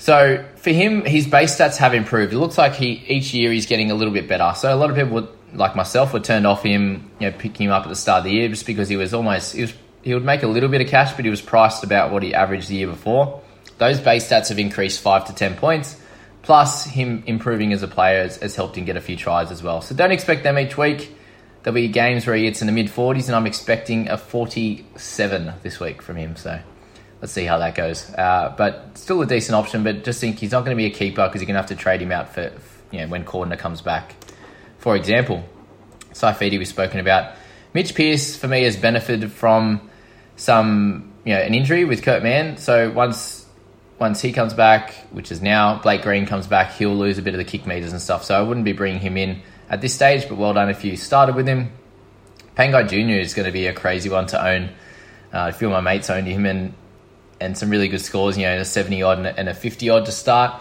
So 0.00 0.42
for 0.56 0.70
him, 0.70 1.04
his 1.04 1.26
base 1.26 1.54
stats 1.54 1.76
have 1.76 1.92
improved. 1.92 2.32
It 2.32 2.38
looks 2.38 2.56
like 2.56 2.74
he 2.74 3.04
each 3.06 3.34
year 3.34 3.52
he's 3.52 3.66
getting 3.66 3.90
a 3.90 3.94
little 3.94 4.14
bit 4.14 4.26
better. 4.26 4.54
So 4.56 4.74
a 4.74 4.76
lot 4.76 4.88
of 4.88 4.96
people 4.96 5.12
would, 5.12 5.28
like 5.52 5.76
myself 5.76 6.14
were 6.14 6.20
turned 6.20 6.46
off 6.46 6.62
him, 6.62 7.10
you 7.18 7.30
know, 7.30 7.36
picking 7.36 7.66
him 7.66 7.72
up 7.72 7.82
at 7.82 7.90
the 7.90 7.96
start 7.96 8.20
of 8.20 8.24
the 8.24 8.30
year 8.30 8.48
just 8.48 8.64
because 8.64 8.88
he 8.88 8.96
was 8.96 9.12
almost 9.12 9.54
he 9.54 9.60
was 9.60 9.74
he 10.00 10.14
would 10.14 10.24
make 10.24 10.42
a 10.42 10.46
little 10.46 10.70
bit 10.70 10.80
of 10.80 10.88
cash, 10.88 11.12
but 11.12 11.26
he 11.26 11.30
was 11.30 11.42
priced 11.42 11.84
about 11.84 12.10
what 12.10 12.22
he 12.22 12.32
averaged 12.32 12.68
the 12.68 12.76
year 12.76 12.86
before. 12.86 13.42
Those 13.76 14.00
base 14.00 14.26
stats 14.26 14.48
have 14.48 14.58
increased 14.58 15.02
five 15.02 15.26
to 15.26 15.34
ten 15.34 15.54
points. 15.54 16.00
Plus, 16.40 16.86
him 16.86 17.22
improving 17.26 17.74
as 17.74 17.82
a 17.82 17.88
player 17.88 18.22
has, 18.22 18.38
has 18.38 18.56
helped 18.56 18.78
him 18.78 18.86
get 18.86 18.96
a 18.96 19.02
few 19.02 19.18
tries 19.18 19.50
as 19.50 19.62
well. 19.62 19.82
So 19.82 19.94
don't 19.94 20.12
expect 20.12 20.44
them 20.44 20.58
each 20.58 20.78
week. 20.78 21.14
There'll 21.62 21.74
be 21.74 21.88
games 21.88 22.26
where 22.26 22.34
he 22.34 22.44
gets 22.44 22.62
in 22.62 22.66
the 22.66 22.72
mid 22.72 22.86
40s, 22.86 23.26
and 23.26 23.36
I'm 23.36 23.46
expecting 23.46 24.08
a 24.08 24.16
47 24.16 25.52
this 25.62 25.78
week 25.78 26.00
from 26.00 26.16
him. 26.16 26.36
So 26.36 26.58
let's 27.20 27.32
see 27.32 27.44
how 27.44 27.58
that 27.58 27.74
goes. 27.74 28.12
Uh, 28.14 28.54
but 28.56 28.96
still 28.96 29.20
a 29.22 29.26
decent 29.26 29.54
option, 29.54 29.84
but 29.84 30.04
just 30.04 30.20
think 30.20 30.38
he's 30.38 30.52
not 30.52 30.64
going 30.64 30.76
to 30.76 30.76
be 30.76 30.86
a 30.86 30.90
keeper 30.90 31.26
because 31.26 31.40
you're 31.40 31.46
going 31.46 31.54
to 31.54 31.60
have 31.60 31.68
to 31.68 31.76
trade 31.76 32.00
him 32.00 32.12
out 32.12 32.34
for, 32.34 32.52
you 32.90 33.00
know, 33.00 33.08
when 33.08 33.24
Cordner 33.24 33.58
comes 33.58 33.82
back. 33.82 34.14
For 34.78 34.96
example, 34.96 35.44
Saifiti 36.12 36.58
we've 36.58 36.66
spoken 36.66 37.00
about. 37.00 37.34
Mitch 37.74 37.94
Pearce, 37.94 38.36
for 38.36 38.48
me, 38.48 38.64
has 38.64 38.76
benefited 38.76 39.30
from 39.30 39.90
some, 40.36 41.12
you 41.24 41.34
know, 41.34 41.40
an 41.40 41.54
injury 41.54 41.84
with 41.84 42.02
Kurt 42.02 42.22
Mann. 42.22 42.56
So 42.56 42.90
once 42.90 43.46
once 43.98 44.22
he 44.22 44.32
comes 44.32 44.54
back, 44.54 44.94
which 45.10 45.30
is 45.30 45.42
now, 45.42 45.78
Blake 45.78 46.00
Green 46.00 46.24
comes 46.24 46.46
back, 46.46 46.72
he'll 46.72 46.96
lose 46.96 47.18
a 47.18 47.22
bit 47.22 47.34
of 47.34 47.38
the 47.38 47.44
kick 47.44 47.66
meters 47.66 47.92
and 47.92 48.00
stuff. 48.00 48.24
So 48.24 48.34
I 48.34 48.40
wouldn't 48.40 48.64
be 48.64 48.72
bringing 48.72 48.98
him 48.98 49.18
in 49.18 49.42
at 49.68 49.82
this 49.82 49.94
stage, 49.94 50.26
but 50.26 50.38
well 50.38 50.54
done 50.54 50.70
if 50.70 50.82
you 50.84 50.96
started 50.96 51.36
with 51.36 51.46
him. 51.46 51.70
Pangai 52.56 52.88
Jr. 52.88 53.20
is 53.20 53.34
going 53.34 53.44
to 53.44 53.52
be 53.52 53.66
a 53.66 53.74
crazy 53.74 54.08
one 54.08 54.26
to 54.28 54.42
own. 54.42 54.70
Uh, 55.32 55.50
a 55.50 55.52
few 55.52 55.68
of 55.68 55.72
my 55.72 55.82
mates 55.82 56.08
owned 56.08 56.26
him, 56.26 56.46
and 56.46 56.72
and 57.40 57.56
some 57.56 57.70
really 57.70 57.88
good 57.88 58.00
scores, 58.00 58.36
you 58.36 58.44
know, 58.44 58.58
a 58.58 58.64
70 58.64 59.02
odd 59.02 59.18
and 59.26 59.48
a 59.48 59.54
50 59.54 59.88
odd 59.90 60.06
to 60.06 60.12
start. 60.12 60.60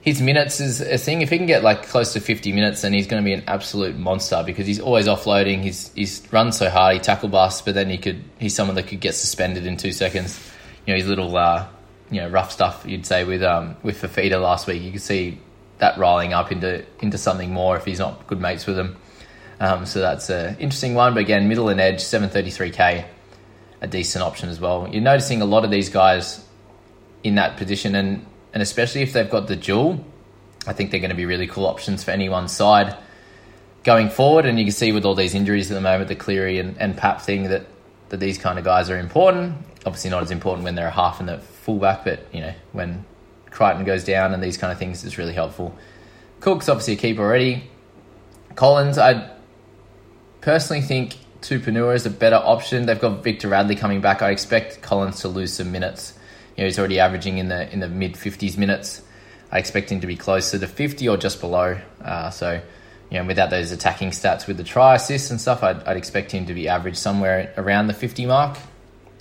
His 0.00 0.22
minutes 0.22 0.60
is 0.60 0.80
a 0.80 0.98
thing. 0.98 1.20
If 1.22 1.30
he 1.30 1.36
can 1.36 1.46
get 1.46 1.64
like 1.64 1.86
close 1.86 2.12
to 2.12 2.20
50 2.20 2.52
minutes, 2.52 2.82
then 2.82 2.92
he's 2.92 3.08
going 3.08 3.22
to 3.22 3.24
be 3.24 3.32
an 3.32 3.42
absolute 3.48 3.96
monster 3.96 4.42
because 4.46 4.66
he's 4.66 4.78
always 4.78 5.06
offloading. 5.06 5.62
He's 5.62 5.92
he's 5.94 6.22
run 6.30 6.52
so 6.52 6.70
hard, 6.70 6.94
he 6.94 7.00
tackle 7.00 7.28
busts, 7.28 7.62
but 7.62 7.74
then 7.74 7.90
he 7.90 7.98
could 7.98 8.22
he's 8.38 8.54
someone 8.54 8.76
that 8.76 8.86
could 8.86 9.00
get 9.00 9.14
suspended 9.14 9.66
in 9.66 9.76
two 9.76 9.92
seconds. 9.92 10.38
You 10.86 10.92
know, 10.92 10.98
his 10.98 11.08
little 11.08 11.36
uh, 11.36 11.66
you 12.10 12.20
know 12.20 12.28
rough 12.28 12.52
stuff 12.52 12.84
you'd 12.86 13.04
say 13.04 13.24
with 13.24 13.42
um 13.42 13.76
with 13.82 14.00
Fifita 14.00 14.40
last 14.40 14.68
week. 14.68 14.82
You 14.82 14.92
could 14.92 15.02
see 15.02 15.40
that 15.78 15.98
rolling 15.98 16.32
up 16.32 16.52
into 16.52 16.84
into 17.00 17.18
something 17.18 17.50
more 17.52 17.76
if 17.76 17.84
he's 17.84 17.98
not 17.98 18.28
good 18.28 18.40
mates 18.40 18.64
with 18.64 18.78
him. 18.78 18.96
Um, 19.58 19.86
so 19.86 20.00
that's 20.00 20.30
an 20.30 20.56
interesting 20.58 20.94
one. 20.94 21.14
But 21.14 21.20
again, 21.20 21.48
middle 21.48 21.68
and 21.68 21.80
edge, 21.80 21.98
733k 21.98 23.06
a 23.86 23.90
decent 23.90 24.22
option 24.22 24.48
as 24.48 24.60
well. 24.60 24.88
You're 24.90 25.02
noticing 25.02 25.40
a 25.40 25.46
lot 25.46 25.64
of 25.64 25.70
these 25.70 25.88
guys 25.88 26.44
in 27.22 27.36
that 27.36 27.56
position, 27.56 27.94
and 27.94 28.26
and 28.52 28.62
especially 28.62 29.02
if 29.02 29.12
they've 29.12 29.30
got 29.30 29.46
the 29.46 29.56
dual, 29.56 30.04
I 30.66 30.72
think 30.72 30.90
they're 30.90 31.00
going 31.00 31.10
to 31.10 31.16
be 31.16 31.26
really 31.26 31.46
cool 31.46 31.66
options 31.66 32.04
for 32.04 32.10
anyone's 32.10 32.52
side 32.52 32.96
going 33.84 34.10
forward. 34.10 34.46
And 34.46 34.58
you 34.58 34.64
can 34.64 34.72
see 34.72 34.92
with 34.92 35.04
all 35.04 35.14
these 35.14 35.34
injuries 35.34 35.70
at 35.70 35.74
the 35.74 35.80
moment, 35.80 36.08
the 36.08 36.16
Cleary 36.16 36.58
and, 36.58 36.76
and 36.78 36.96
Pap 36.96 37.22
thing 37.22 37.44
that 37.44 37.66
that 38.08 38.20
these 38.20 38.38
kind 38.38 38.58
of 38.58 38.64
guys 38.64 38.90
are 38.90 38.98
important. 38.98 39.56
Obviously, 39.86 40.10
not 40.10 40.22
as 40.22 40.30
important 40.30 40.64
when 40.64 40.74
they're 40.74 40.88
a 40.88 40.90
half 40.90 41.20
and 41.20 41.28
the 41.28 41.38
fullback, 41.38 42.04
but 42.04 42.26
you 42.32 42.40
know 42.40 42.54
when 42.72 43.04
Crichton 43.50 43.84
goes 43.84 44.04
down 44.04 44.34
and 44.34 44.42
these 44.42 44.58
kind 44.58 44.72
of 44.72 44.78
things 44.78 45.04
is 45.04 45.16
really 45.16 45.32
helpful. 45.32 45.76
Cook's 46.40 46.68
obviously 46.68 46.94
a 46.94 46.96
keeper 46.96 47.22
already. 47.22 47.70
Collins, 48.54 48.98
I 48.98 49.30
personally 50.40 50.82
think 50.82 51.16
Tupouniua 51.40 51.94
is 51.94 52.06
a 52.06 52.10
better 52.10 52.36
option. 52.36 52.86
They've 52.86 53.00
got 53.00 53.22
Victor 53.22 53.48
Radley 53.48 53.76
coming 53.76 54.00
back. 54.00 54.22
I 54.22 54.30
expect 54.30 54.82
Collins 54.82 55.20
to 55.20 55.28
lose 55.28 55.52
some 55.52 55.70
minutes. 55.70 56.14
You 56.56 56.62
know, 56.62 56.66
he's 56.66 56.78
already 56.78 56.98
averaging 56.98 57.38
in 57.38 57.48
the 57.48 57.70
in 57.72 57.80
the 57.80 57.88
mid 57.88 58.16
fifties 58.16 58.56
minutes. 58.56 59.02
I 59.52 59.58
expect 59.58 59.92
him 59.92 60.00
to 60.00 60.06
be 60.06 60.16
closer 60.16 60.58
to 60.58 60.66
fifty 60.66 61.08
or 61.08 61.16
just 61.16 61.40
below. 61.40 61.78
Uh, 62.02 62.30
so, 62.30 62.60
you 63.10 63.18
know, 63.18 63.26
without 63.26 63.50
those 63.50 63.70
attacking 63.72 64.10
stats 64.10 64.46
with 64.46 64.56
the 64.56 64.64
try 64.64 64.94
assists 64.96 65.30
and 65.30 65.40
stuff, 65.40 65.62
I'd, 65.62 65.82
I'd 65.84 65.96
expect 65.96 66.32
him 66.32 66.46
to 66.46 66.54
be 66.54 66.68
average 66.68 66.96
somewhere 66.96 67.52
around 67.56 67.86
the 67.86 67.94
fifty 67.94 68.26
mark. 68.26 68.58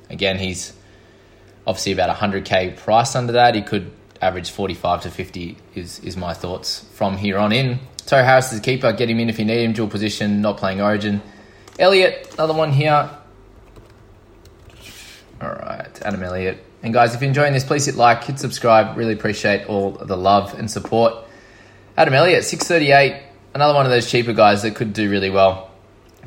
Again, 0.09 0.39
he's 0.39 0.73
obviously 1.67 1.91
about 1.91 2.09
hundred 2.15 2.45
k 2.45 2.71
price 2.71 3.15
under 3.15 3.33
that. 3.33 3.55
He 3.55 3.61
could 3.61 3.91
average 4.21 4.49
forty 4.49 4.73
five 4.73 5.01
to 5.01 5.11
fifty. 5.11 5.57
Is 5.75 5.99
is 5.99 6.15
my 6.15 6.33
thoughts 6.33 6.85
from 6.93 7.17
here 7.17 7.37
on 7.37 7.51
in. 7.51 7.79
Tohu 8.05 8.23
Harris 8.23 8.53
is 8.53 8.59
a 8.59 8.61
keeper. 8.61 8.93
Get 8.93 9.09
him 9.09 9.19
in 9.19 9.29
if 9.29 9.37
you 9.37 9.45
need 9.45 9.63
him. 9.63 9.73
Dual 9.73 9.89
position, 9.89 10.41
not 10.41 10.57
playing 10.57 10.79
Origin. 10.79 11.21
Elliott, 11.77 12.33
another 12.33 12.53
one 12.53 12.71
here. 12.71 13.09
All 15.41 15.49
right, 15.49 16.01
Adam 16.03 16.23
Elliott. 16.23 16.63
And 16.81 16.93
guys, 16.93 17.13
if 17.13 17.21
you're 17.21 17.27
enjoying 17.27 17.51
this, 17.51 17.63
please 17.63 17.85
hit 17.85 17.95
like, 17.95 18.23
hit 18.23 18.39
subscribe. 18.39 18.95
Really 18.95 19.13
appreciate 19.13 19.67
all 19.67 19.91
the 19.91 20.15
love 20.15 20.57
and 20.57 20.69
support. 20.71 21.15
Adam 21.97 22.13
Elliott, 22.13 22.45
638, 22.45 23.23
another 23.53 23.73
one 23.73 23.85
of 23.85 23.91
those 23.91 24.09
cheaper 24.09 24.33
guys 24.33 24.61
that 24.61 24.75
could 24.75 24.93
do 24.93 25.09
really 25.09 25.29
well. 25.29 25.71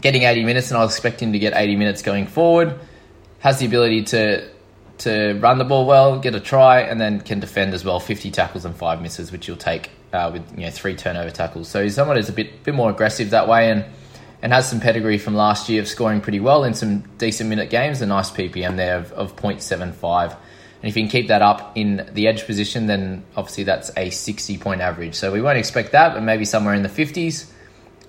Getting 0.00 0.22
80 0.22 0.44
minutes, 0.44 0.70
and 0.70 0.78
I 0.78 0.82
was 0.82 0.92
expecting 0.92 1.32
to 1.32 1.38
get 1.38 1.54
80 1.56 1.76
minutes 1.76 2.02
going 2.02 2.26
forward. 2.26 2.78
Has 3.40 3.58
the 3.58 3.66
ability 3.66 4.04
to 4.04 4.48
to 4.98 5.34
run 5.34 5.58
the 5.58 5.64
ball 5.64 5.86
well, 5.86 6.18
get 6.18 6.34
a 6.34 6.40
try, 6.40 6.80
and 6.80 7.00
then 7.00 7.20
can 7.20 7.40
defend 7.40 7.72
as 7.72 7.84
well. 7.84 8.00
50 8.00 8.30
tackles 8.32 8.64
and 8.64 8.74
five 8.74 9.00
misses, 9.00 9.30
which 9.30 9.46
you'll 9.46 9.56
take 9.56 9.90
uh, 10.12 10.30
with 10.32 10.50
you 10.58 10.64
know 10.64 10.70
three 10.70 10.96
turnover 10.96 11.30
tackles. 11.30 11.68
So 11.68 11.82
he's 11.82 11.94
someone 11.94 12.16
who's 12.16 12.28
a 12.28 12.32
bit 12.32 12.64
bit 12.64 12.74
more 12.74 12.90
aggressive 12.90 13.30
that 13.30 13.48
way, 13.48 13.70
and 13.70 13.84
and 14.42 14.52
has 14.52 14.68
some 14.68 14.80
pedigree 14.80 15.18
from 15.18 15.34
last 15.34 15.68
year 15.68 15.80
of 15.80 15.88
scoring 15.88 16.20
pretty 16.20 16.40
well 16.40 16.64
in 16.64 16.74
some 16.74 17.00
decent 17.18 17.48
minute 17.50 17.70
games. 17.70 18.00
A 18.00 18.06
nice 18.06 18.30
PPM 18.30 18.76
there 18.76 18.98
of, 18.98 19.12
of 19.12 19.36
0.75. 19.36 20.36
And 20.80 20.88
if 20.88 20.96
you 20.96 21.02
can 21.02 21.10
keep 21.10 21.28
that 21.28 21.42
up 21.42 21.72
in 21.76 22.08
the 22.12 22.28
edge 22.28 22.46
position, 22.46 22.86
then 22.86 23.24
obviously 23.36 23.64
that's 23.64 23.90
a 23.96 24.10
60 24.10 24.58
point 24.58 24.80
average. 24.80 25.16
So 25.16 25.32
we 25.32 25.42
won't 25.42 25.58
expect 25.58 25.92
that, 25.92 26.14
but 26.14 26.22
maybe 26.22 26.44
somewhere 26.44 26.74
in 26.74 26.82
the 26.82 26.88
50s 26.88 27.50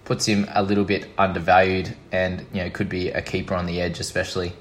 puts 0.06 0.26
him 0.26 0.48
a 0.54 0.64
little 0.64 0.86
bit 0.86 1.08
undervalued 1.20 1.96
and 2.12 2.44
you 2.52 2.64
know 2.64 2.70
could 2.72 2.90
be 2.90 3.10
a 3.10 3.22
keeper 3.22 3.56
on 3.56 3.66
the 3.66 3.82
edge, 3.82 4.00
especially. 4.00 4.54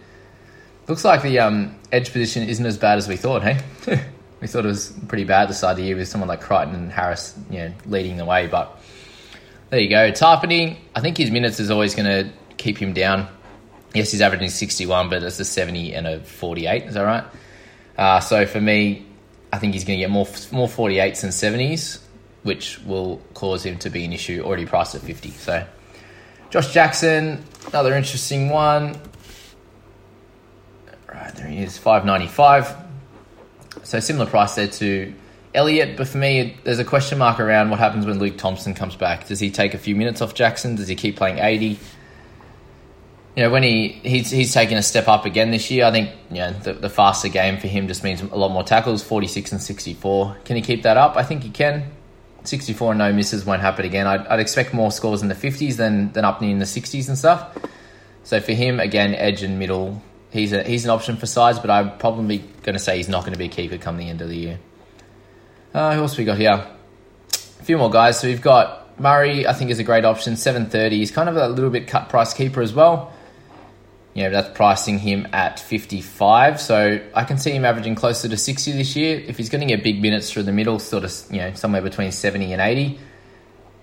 Looks 0.87 1.05
like 1.05 1.23
the 1.23 1.39
um, 1.39 1.77
edge 1.93 2.13
position 2.13 2.49
isn't 2.49 2.65
as 2.65 2.79
bad 2.79 2.97
as 2.97 3.09
we 3.09 3.17
thought, 3.17 3.43
hey? 3.43 3.59
we 4.41 4.47
thought 4.47 4.65
it 4.65 4.69
was 4.69 4.93
pretty 5.07 5.25
bad 5.25 5.49
the 5.51 5.55
side 5.55 5.73
of 5.73 5.77
the 5.77 5.83
year 5.83 5.97
with 5.97 6.09
someone 6.09 6.29
like 6.29 6.41
Crichton 6.41 6.75
and 6.75 6.91
Harris, 6.91 7.35
you 7.51 7.59
know, 7.59 7.73
leading 7.85 8.17
the 8.17 8.25
way, 8.25 8.47
but 8.47 8.78
there 9.71 9.81
you 9.81 9.89
go. 9.89 10.11
Tapine, 10.11 10.77
I 10.95 11.01
think 11.01 11.17
his 11.17 11.31
minutes 11.31 11.61
is 11.61 11.71
always 11.71 11.95
going 11.95 12.07
to 12.07 12.33
keep 12.57 12.79
him 12.79 12.93
down. 12.93 13.29
Yes, 13.95 14.11
he's 14.11 14.21
averaging 14.21 14.51
61, 14.51 15.09
but 15.09 15.23
it's 15.23 15.41
a 15.41 15.45
70 15.45 15.95
and 15.95 16.07
a 16.07 16.21
48. 16.21 16.85
Is 16.85 16.95
that 16.95 17.03
right? 17.03 17.25
Uh, 17.97 18.21
so 18.21 18.47
for 18.47 18.61
me, 18.61 19.07
I 19.53 19.59
think 19.59 19.75
he's 19.75 19.85
going 19.85 19.99
to 19.99 20.03
get 20.03 20.11
more 20.11 20.27
more 20.53 20.69
48s 20.69 21.25
and 21.25 21.33
70s, 21.33 22.01
which 22.43 22.79
will 22.85 23.21
cause 23.35 23.65
him 23.65 23.79
to 23.79 23.91
be 23.91 24.05
an 24.05 24.13
issue. 24.13 24.43
Already 24.45 24.67
priced 24.67 24.95
at 24.95 25.01
50. 25.01 25.31
So 25.31 25.67
Josh 26.51 26.73
Jackson, 26.73 27.45
another 27.67 27.95
interesting 27.95 28.51
one. 28.51 29.01
Right 31.13 31.35
there 31.35 31.47
he 31.47 31.63
is, 31.63 31.79
595. 31.79 32.75
So 33.83 34.01
similar 34.01 34.27
price 34.27 34.55
there 34.55 34.69
to 34.69 35.15
Elliott, 35.59 35.97
but 35.97 36.07
for 36.07 36.19
me, 36.19 36.57
there's 36.63 36.79
a 36.79 36.85
question 36.85 37.19
mark 37.19 37.41
around 37.41 37.71
what 37.71 37.81
happens 37.81 38.07
when 38.07 38.21
Luke 38.21 38.39
Thompson 38.39 38.75
comes 38.75 38.95
back. 38.95 39.27
Does 39.27 39.41
he 39.41 39.51
take 39.51 39.75
a 39.75 39.79
few 39.79 39.97
minutes 39.97 40.23
off 40.23 40.33
Jackson? 40.33 40.77
Does 40.77 40.87
he 40.87 40.95
keep 40.95 41.17
playing 41.17 41.39
80? 41.39 41.79
You 43.35 43.43
know, 43.43 43.51
when 43.51 43.65
he 43.65 43.89
he's, 43.89 44.31
he's 44.31 44.55
taken 44.55 44.79
a 44.79 44.83
step 44.85 45.09
up 45.09 45.25
again 45.25 45.51
this 45.51 45.69
year, 45.69 45.85
I 45.85 45.91
think 45.91 46.11
you 46.31 46.37
know, 46.37 46.53
the, 46.53 46.75
the 46.75 46.89
faster 46.89 47.29
game 47.29 47.59
for 47.59 47.67
him 47.67 47.89
just 47.89 48.05
means 48.05 48.23
a 48.23 48.37
lot 48.37 48.51
more 48.51 48.63
tackles, 48.63 49.03
46 49.03 49.51
and 49.51 49.61
64. 49.61 50.37
Can 50.45 50.55
he 50.55 50.63
keep 50.63 50.85
that 50.85 50.97
up? 50.97 51.17
I 51.17 51.25
think 51.25 51.43
he 51.43 51.51
can. 51.51 51.91
64 52.45 52.93
and 52.93 52.99
no 53.01 53.13
misses 53.13 53.45
won't 53.45 53.61
happen 53.61 53.85
again. 53.85 54.07
I'd, 54.07 54.27
I'd 54.29 54.41
expect 54.41 54.73
more 54.73 54.93
scores 54.93 55.23
in 55.23 55.29
the 55.29 55.35
50s 55.35 55.77
than, 55.77 56.13
than 56.13 56.25
up 56.25 56.41
in 56.41 56.61
the 56.61 56.67
60s 56.67 57.09
and 57.09 57.19
stuff. 57.19 57.59
So 58.23 58.41
for 58.41 58.53
him, 58.53 58.79
again, 58.79 59.13
edge 59.17 59.43
and 59.43 59.59
middle, 59.59 60.01
he's 60.31 60.53
a, 60.53 60.63
he's 60.63 60.85
an 60.85 60.91
option 60.91 61.17
for 61.17 61.27
size, 61.27 61.59
but 61.59 61.69
I'm 61.69 61.99
probably 61.99 62.39
going 62.63 62.75
to 62.75 62.79
say 62.79 62.97
he's 62.97 63.09
not 63.09 63.23
going 63.23 63.33
to 63.33 63.39
be 63.39 63.47
a 63.47 63.51
keeper 63.51 63.77
come 63.77 63.97
the 63.97 64.09
end 64.09 64.23
of 64.23 64.29
the 64.29 64.37
year. 64.37 64.61
Uh, 65.75 65.95
who 65.95 66.03
else 66.03 66.17
we 66.17 66.25
got 66.25 66.39
here? 66.39 66.67
A 67.61 67.65
few 67.65 67.77
more 67.79 67.91
guys. 67.91 68.21
So 68.21 68.27
we've 68.29 68.41
got 68.43 68.99
Murray. 69.01 69.47
I 69.47 69.53
think 69.53 69.71
is 69.71 69.79
a 69.79 69.85
great 69.85 70.05
option. 70.05 70.37
Seven 70.37 70.67
thirty. 70.67 70.99
He's 70.99 71.11
kind 71.11 71.29
of 71.29 71.37
a 71.37 71.49
little 71.49 71.71
bit 71.71 71.87
cut 71.87 72.09
price 72.09 72.33
keeper 72.35 72.63
as 72.63 72.73
well. 72.73 73.13
you 74.15 74.25
know, 74.25 74.31
that's 74.31 74.49
pricing 74.57 74.99
him 74.99 75.29
at 75.33 75.61
55. 75.61 76.61
So 76.61 77.01
I 77.15 77.23
can 77.23 77.39
see 77.39 77.53
him 77.53 77.65
averaging 77.65 77.95
closer 77.95 78.29
to 78.29 78.37
60 78.37 78.73
this 78.73 78.97
year. 78.97 79.23
If 79.27 79.37
he's 79.37 79.49
going 79.49 79.61
to 79.61 79.67
get 79.67 79.85
big 79.85 80.03
minutes 80.03 80.33
through 80.33 80.43
the 80.43 80.53
middle, 80.53 80.81
sort 80.81 81.05
of, 81.05 81.13
you 81.31 81.39
know, 81.39 81.53
somewhere 81.55 81.83
between 81.83 82.11
70 82.11 82.53
and 82.53 82.61
80 82.61 82.99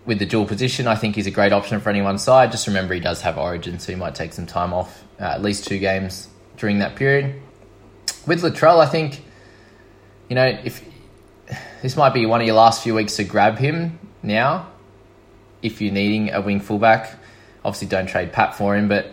with 0.05 0.19
the 0.19 0.25
dual 0.25 0.45
position, 0.45 0.87
I 0.87 0.95
think 0.95 1.15
he's 1.15 1.27
a 1.27 1.31
great 1.31 1.53
option 1.53 1.79
for 1.79 1.89
anyone's 1.89 2.21
side. 2.21 2.51
Just 2.51 2.67
remember 2.67 2.93
he 2.93 2.99
does 2.99 3.21
have 3.21 3.37
origin, 3.37 3.79
so 3.79 3.93
he 3.93 3.95
might 3.97 4.13
take 4.13 4.33
some 4.33 4.45
time 4.45 4.73
off, 4.73 5.05
uh, 5.21 5.23
at 5.23 5.41
least 5.41 5.67
two 5.67 5.79
games 5.79 6.27
during 6.57 6.79
that 6.79 6.97
period. 6.97 7.41
With 8.27 8.41
Latrell, 8.41 8.79
I 8.79 8.87
think, 8.87 9.23
you 10.27 10.35
know, 10.35 10.45
if 10.65 10.83
this 11.85 11.95
might 11.95 12.15
be 12.15 12.25
one 12.25 12.41
of 12.41 12.47
your 12.47 12.55
last 12.55 12.81
few 12.81 12.95
weeks 12.95 13.17
to 13.17 13.23
grab 13.23 13.59
him 13.59 13.99
now, 14.23 14.67
if 15.61 15.81
you're 15.81 15.93
needing 15.93 16.33
a 16.33 16.41
wing 16.41 16.59
fullback. 16.59 17.15
Obviously, 17.63 17.87
don't 17.87 18.07
trade 18.07 18.33
Pat 18.33 18.55
for 18.55 18.75
him, 18.75 18.87
but 18.87 19.11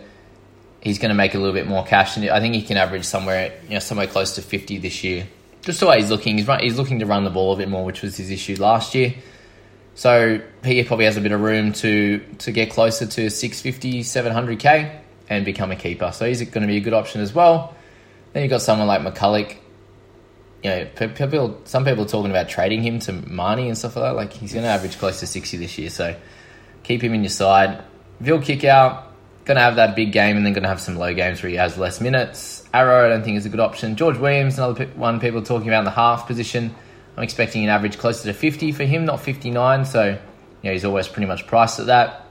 he's 0.81 0.97
going 0.97 1.09
to 1.09 1.15
make 1.15 1.35
a 1.35 1.37
little 1.37 1.53
bit 1.53 1.67
more 1.67 1.85
cash, 1.85 2.17
and 2.17 2.27
I 2.31 2.39
think 2.39 2.55
he 2.55 2.63
can 2.63 2.77
average 2.77 3.05
somewhere, 3.05 3.53
you 3.65 3.75
know, 3.75 3.79
somewhere 3.79 4.07
close 4.07 4.33
to 4.35 4.41
50 4.41 4.79
this 4.79 5.03
year. 5.03 5.27
Just 5.61 5.81
the 5.81 5.85
way 5.85 5.99
he's 5.99 6.09
looking, 6.09 6.39
he's, 6.39 6.47
run, 6.47 6.61
he's 6.61 6.75
looking 6.75 6.97
to 6.97 7.05
run 7.05 7.25
the 7.25 7.29
ball 7.29 7.53
a 7.53 7.57
bit 7.57 7.69
more, 7.69 7.85
which 7.85 8.01
was 8.01 8.17
his 8.17 8.31
issue 8.31 8.55
last 8.55 8.95
year. 8.95 9.13
So 9.93 10.41
he 10.65 10.83
probably 10.83 11.05
has 11.05 11.15
a 11.15 11.21
bit 11.21 11.31
of 11.31 11.41
room 11.41 11.73
to 11.73 12.25
to 12.39 12.51
get 12.51 12.71
closer 12.71 13.05
to 13.05 13.29
650, 13.29 14.01
700k 14.01 14.99
and 15.29 15.45
become 15.45 15.69
a 15.69 15.75
keeper. 15.75 16.11
So 16.11 16.25
he's 16.25 16.41
going 16.41 16.63
to 16.63 16.67
be 16.67 16.77
a 16.77 16.81
good 16.81 16.93
option 16.93 17.21
as 17.21 17.35
well. 17.35 17.75
Then 18.33 18.41
you've 18.41 18.49
got 18.49 18.63
someone 18.63 18.87
like 18.87 19.01
McCulloch. 19.01 19.57
You 20.63 20.69
know, 20.69 20.85
people, 21.09 21.61
some 21.65 21.83
people 21.83 22.05
are 22.05 22.07
talking 22.07 22.31
about 22.31 22.47
trading 22.47 22.81
him 22.81 22.99
to 22.99 23.13
Marnie 23.13 23.67
and 23.67 23.77
stuff 23.77 23.97
like 23.97 24.05
that. 24.05 24.15
Like 24.15 24.33
he's 24.33 24.53
going 24.53 24.63
to 24.63 24.69
average 24.69 24.97
close 24.97 25.19
to 25.19 25.27
60 25.27 25.57
this 25.57 25.77
year. 25.77 25.89
So 25.89 26.15
keep 26.83 27.03
him 27.03 27.13
in 27.13 27.21
your 27.21 27.29
side. 27.29 27.83
Veal 28.21 28.41
kick 28.41 28.63
out, 28.63 29.11
going 29.43 29.55
to 29.55 29.61
have 29.61 29.75
that 29.75 29.95
big 29.95 30.13
game 30.13 30.37
and 30.37 30.45
then 30.45 30.53
going 30.53 30.63
to 30.63 30.69
have 30.69 30.79
some 30.79 30.95
low 30.95 31.13
games 31.13 31.43
where 31.43 31.49
he 31.49 31.57
has 31.57 31.77
less 31.77 31.99
minutes. 31.99 32.63
Arrow, 32.73 33.05
I 33.05 33.09
don't 33.09 33.23
think 33.23 33.37
is 33.37 33.45
a 33.45 33.49
good 33.49 33.59
option. 33.59 33.97
George 33.97 34.17
Williams, 34.17 34.57
another 34.57 34.85
one 34.95 35.19
people 35.19 35.41
are 35.41 35.45
talking 35.45 35.67
about 35.67 35.79
in 35.79 35.85
the 35.85 35.91
half 35.91 36.27
position. 36.27 36.73
I'm 37.17 37.23
expecting 37.23 37.63
an 37.63 37.69
average 37.69 37.97
closer 37.97 38.31
to 38.31 38.33
50 38.33 38.71
for 38.71 38.85
him, 38.85 39.05
not 39.05 39.19
59. 39.19 39.85
So, 39.85 40.05
you 40.05 40.17
know, 40.63 40.71
he's 40.71 40.85
always 40.85 41.07
pretty 41.07 41.27
much 41.27 41.45
priced 41.45 41.79
at 41.79 41.87
that. 41.87 42.25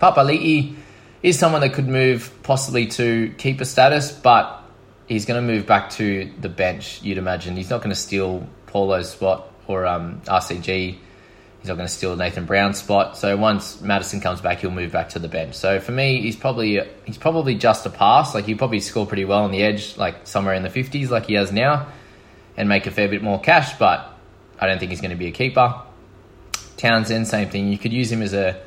Papali'i 0.00 0.76
is 1.22 1.38
someone 1.38 1.62
that 1.62 1.72
could 1.72 1.88
move 1.88 2.30
possibly 2.42 2.86
to 2.88 3.32
keeper 3.38 3.64
status, 3.64 4.12
but 4.12 4.63
he's 5.06 5.24
going 5.24 5.44
to 5.44 5.52
move 5.52 5.66
back 5.66 5.90
to 5.90 6.30
the 6.40 6.48
bench, 6.48 7.02
you'd 7.02 7.18
imagine. 7.18 7.56
He's 7.56 7.70
not 7.70 7.78
going 7.78 7.90
to 7.90 8.00
steal 8.00 8.46
Paulo's 8.66 9.10
spot 9.10 9.50
or 9.66 9.86
um, 9.86 10.20
RCG 10.22 10.98
He's 11.64 11.70
not 11.70 11.76
going 11.76 11.88
to 11.88 11.94
steal 11.94 12.14
Nathan 12.14 12.44
Brown's 12.44 12.76
spot. 12.76 13.16
So 13.16 13.38
once 13.38 13.80
Madison 13.80 14.20
comes 14.20 14.42
back, 14.42 14.58
he'll 14.58 14.70
move 14.70 14.92
back 14.92 15.08
to 15.10 15.18
the 15.18 15.28
bench. 15.28 15.54
So 15.54 15.80
for 15.80 15.92
me, 15.92 16.20
he's 16.20 16.36
probably 16.36 16.78
he's 17.06 17.16
probably 17.16 17.54
just 17.54 17.86
a 17.86 17.88
pass. 17.88 18.34
Like 18.34 18.44
he 18.44 18.54
probably 18.54 18.80
score 18.80 19.06
pretty 19.06 19.24
well 19.24 19.44
on 19.44 19.50
the 19.50 19.62
edge, 19.62 19.96
like 19.96 20.26
somewhere 20.26 20.52
in 20.52 20.62
the 20.62 20.68
fifties, 20.68 21.10
like 21.10 21.24
he 21.24 21.32
has 21.36 21.52
now, 21.52 21.86
and 22.58 22.68
make 22.68 22.86
a 22.86 22.90
fair 22.90 23.08
bit 23.08 23.22
more 23.22 23.40
cash. 23.40 23.78
But 23.78 24.14
I 24.60 24.66
don't 24.66 24.78
think 24.78 24.90
he's 24.90 25.00
going 25.00 25.12
to 25.12 25.16
be 25.16 25.28
a 25.28 25.30
keeper. 25.30 25.80
Townsend, 26.76 27.28
same 27.28 27.48
thing. 27.48 27.68
You 27.68 27.78
could 27.78 27.94
use 27.94 28.12
him 28.12 28.20
as 28.20 28.34
a 28.34 28.60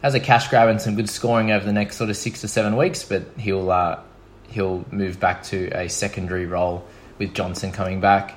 as 0.00 0.14
a 0.14 0.20
cash 0.20 0.46
grab 0.46 0.68
and 0.68 0.80
some 0.80 0.94
good 0.94 1.10
scoring 1.10 1.50
over 1.50 1.66
the 1.66 1.72
next 1.72 1.96
sort 1.96 2.08
of 2.08 2.16
six 2.16 2.42
to 2.42 2.46
seven 2.46 2.76
weeks, 2.76 3.02
but 3.02 3.24
he'll 3.36 3.68
uh, 3.68 3.98
he'll 4.48 4.84
move 4.90 5.20
back 5.20 5.42
to 5.44 5.68
a 5.76 5.88
secondary 5.88 6.46
role 6.46 6.86
with 7.18 7.34
Johnson 7.34 7.72
coming 7.72 8.00
back. 8.00 8.34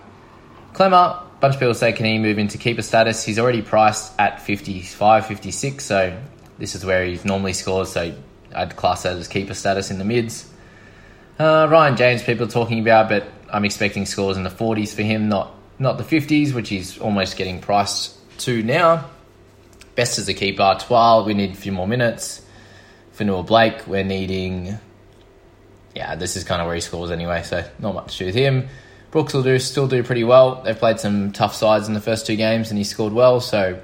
Klemmer, 0.73 1.23
bunch 1.39 1.55
of 1.55 1.59
people 1.59 1.73
say, 1.73 1.91
can 1.93 2.05
he 2.05 2.17
move 2.17 2.37
into 2.37 2.57
keeper 2.57 2.81
status? 2.81 3.23
He's 3.23 3.39
already 3.39 3.61
priced 3.61 4.13
at 4.19 4.41
55, 4.41 5.25
56, 5.25 5.83
so 5.83 6.17
this 6.57 6.75
is 6.75 6.85
where 6.85 7.05
he 7.05 7.19
normally 7.23 7.53
scores, 7.53 7.91
so 7.91 8.13
I'd 8.55 8.75
class 8.75 9.03
that 9.03 9.17
as 9.17 9.27
keeper 9.27 9.53
status 9.53 9.91
in 9.91 9.97
the 9.97 10.05
mids. 10.05 10.49
Uh, 11.39 11.67
Ryan 11.69 11.95
James, 11.95 12.23
people 12.23 12.47
are 12.47 12.51
talking 12.51 12.79
about, 12.79 13.09
but 13.09 13.27
I'm 13.51 13.65
expecting 13.65 14.05
scores 14.05 14.37
in 14.37 14.43
the 14.43 14.49
40s 14.49 14.95
for 14.95 15.03
him, 15.03 15.29
not 15.29 15.53
not 15.79 15.99
the 15.99 16.03
50s, 16.03 16.53
which 16.53 16.69
he's 16.69 16.97
almost 16.97 17.37
getting 17.37 17.61
priced 17.61 18.17
to 18.39 18.63
now. 18.63 19.09
Best 19.95 20.17
as 20.17 20.27
a 20.27 20.33
keeper, 20.33 20.75
Twal, 20.79 21.25
we 21.25 21.33
need 21.33 21.51
a 21.51 21.55
few 21.55 21.71
more 21.71 21.87
minutes. 21.87 22.43
Fonua 23.15 23.45
Blake, 23.45 23.85
we're 23.87 24.03
needing. 24.03 24.79
Yeah, 25.97 26.13
this 26.13 26.37
is 26.37 26.43
kind 26.43 26.61
of 26.61 26.67
where 26.67 26.75
he 26.75 26.81
scores 26.81 27.09
anyway, 27.09 27.41
so 27.41 27.67
not 27.79 27.95
much 27.95 28.19
to 28.19 28.19
do 28.19 28.25
with 28.27 28.35
him. 28.35 28.67
Brooks 29.09 29.33
will 29.33 29.41
do 29.41 29.57
still 29.57 29.87
do 29.87 30.03
pretty 30.03 30.23
well. 30.23 30.61
They've 30.61 30.77
played 30.77 30.99
some 30.99 31.31
tough 31.31 31.55
sides 31.55 31.87
in 31.87 31.95
the 31.95 31.99
first 32.01 32.27
two 32.27 32.35
games, 32.35 32.69
and 32.69 32.77
he 32.77 32.83
scored 32.83 33.13
well. 33.13 33.39
So 33.39 33.81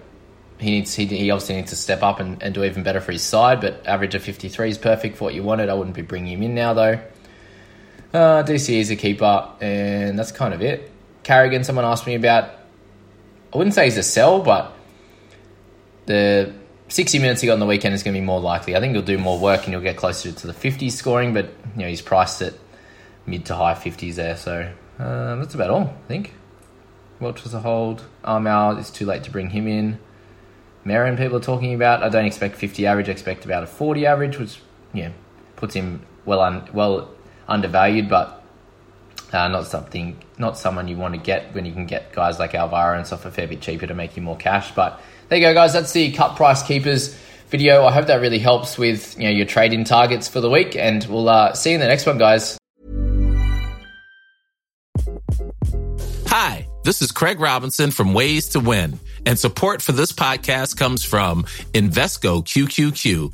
he 0.60 0.70
needs 0.70 0.94
he, 0.94 1.08
he 1.08 1.32
obviously 1.32 1.56
needs 1.56 1.72
to 1.72 1.76
step 1.76 2.04
up 2.04 2.20
and, 2.20 2.44
and 2.44 2.54
do 2.54 2.64
even 2.64 2.84
better 2.84 3.02
for 3.02 3.12
his 3.14 3.24
side. 3.24 3.62
But 3.62 3.88
average 3.88 4.14
of 4.14 4.22
fifty 4.22 4.48
three 4.48 4.70
is 4.70 4.78
perfect 4.78 5.18
for 5.18 5.24
what 5.24 5.34
you 5.34 5.42
wanted. 5.42 5.70
I 5.70 5.74
wouldn't 5.74 5.96
be 5.96 6.04
bringing 6.04 6.34
him 6.34 6.44
in 6.44 6.54
now 6.54 6.76
though. 6.76 7.00
Uh, 8.14 8.44
DC 8.44 8.70
is 8.70 8.92
a 8.92 8.96
keeper, 8.96 9.50
and 9.60 10.20
that's 10.20 10.32
kind 10.32 10.54
of 10.54 10.62
it. 10.62 10.92
Carrigan, 11.24 11.64
someone 11.64 11.84
asked 11.84 12.06
me 12.06 12.14
about. 12.14 12.52
I 13.52 13.58
wouldn't 13.58 13.74
say 13.74 13.86
he's 13.86 13.98
a 13.98 14.04
sell, 14.04 14.44
but 14.44 14.72
the 16.06 16.54
60 16.94 17.18
minutes 17.18 17.42
he 17.42 17.48
got 17.48 17.54
on 17.54 17.60
the 17.60 17.66
weekend 17.66 17.96
is 17.96 18.04
going 18.04 18.14
to 18.14 18.20
be 18.20 18.26
more 18.26 18.40
likely. 18.40 18.76
I 18.76 18.80
think 18.80 18.94
he'll 18.94 19.02
do 19.02 19.18
more 19.18 19.40
work 19.40 19.64
and 19.64 19.74
he'll 19.74 19.82
get 19.82 19.98
closer 19.98 20.32
to 20.32 20.48
the 20.48 20.54
50s 20.54 20.92
scoring, 20.92 21.34
but 21.34 21.46
you 21.76 21.82
know 21.82 21.88
he's 21.88 22.04
priced 22.04 22.40
at 22.44 22.54
mid 23.26 23.48
to 23.48 23.56
high 23.56 23.74
50s 23.74 24.14
there, 24.14 24.38
so 24.38 24.72
um, 25.00 25.40
that's 25.40 25.56
about 25.56 25.72
all, 25.72 25.86
I 25.86 26.08
think. 26.08 26.36
Welch 27.20 27.44
was 27.44 27.56
a 27.56 27.62
hold. 27.62 28.04
Armour, 28.24 28.78
it's 28.80 28.92
too 28.92 29.08
late 29.08 29.24
to 29.24 29.32
bring 29.32 29.50
him 29.50 29.68
in. 29.68 29.98
Merrin, 30.86 31.18
people 31.18 31.38
are 31.38 31.42
talking 31.42 31.74
about. 31.74 32.04
I 32.04 32.10
don't 32.10 32.26
expect 32.26 32.58
50 32.58 32.86
average, 32.86 33.10
I 33.10 33.14
expect 33.14 33.44
about 33.44 33.64
a 33.64 33.68
40 33.68 34.06
average, 34.06 34.38
which 34.38 34.60
yeah, 34.94 35.14
puts 35.56 35.74
him 35.74 36.06
well 36.26 36.42
un, 36.42 36.70
well 36.74 37.10
undervalued, 37.48 38.08
but 38.08 38.44
uh, 39.32 39.48
not 39.48 39.66
something, 39.66 40.23
not 40.38 40.58
someone 40.58 40.88
you 40.88 40.98
want 40.98 41.14
to 41.14 41.20
get 41.20 41.54
when 41.54 41.66
you 41.66 41.72
can 41.72 41.86
get 41.86 42.12
guys 42.12 42.40
like 42.40 42.56
Alvaro 42.56 42.98
and 42.98 43.06
stuff 43.06 43.26
a 43.26 43.32
fair 43.32 43.48
bit 43.48 43.62
cheaper 43.62 43.88
to 43.88 43.94
make 43.94 44.16
you 44.16 44.22
more 44.22 44.38
cash. 44.38 44.74
But 44.74 45.00
there 45.30 45.38
you 45.38 45.46
go, 45.46 45.54
guys. 45.54 45.74
That's 45.74 45.92
the 45.92 46.12
cut 46.12 46.36
price 46.36 46.64
keepers 46.64 47.16
video. 47.50 47.86
I 47.86 47.92
hope 47.92 48.08
that 48.08 48.22
really 48.22 48.40
helps 48.40 48.78
with 48.78 49.18
you 49.18 49.26
know 49.26 49.30
your 49.30 49.46
trading 49.46 49.84
targets 49.84 50.28
for 50.28 50.42
the 50.42 50.50
week, 50.50 50.76
and 50.76 51.04
we'll 51.06 51.30
uh, 51.30 51.54
see 51.54 51.72
you 51.72 51.76
in 51.76 51.82
the 51.82 51.88
next 51.88 52.06
one, 52.06 52.18
guys. 52.18 52.58
Hi, 56.28 56.68
this 56.84 57.02
is 57.02 57.12
Craig 57.12 57.40
Robinson 57.40 57.92
from 57.92 58.14
Ways 58.14 58.50
to 58.50 58.60
Win, 58.60 59.00
and 59.26 59.38
support 59.38 59.82
for 59.82 59.92
this 59.92 60.12
podcast 60.12 60.78
comes 60.78 61.04
from 61.04 61.44
Invesco 61.74 62.44
QQQ, 62.44 63.34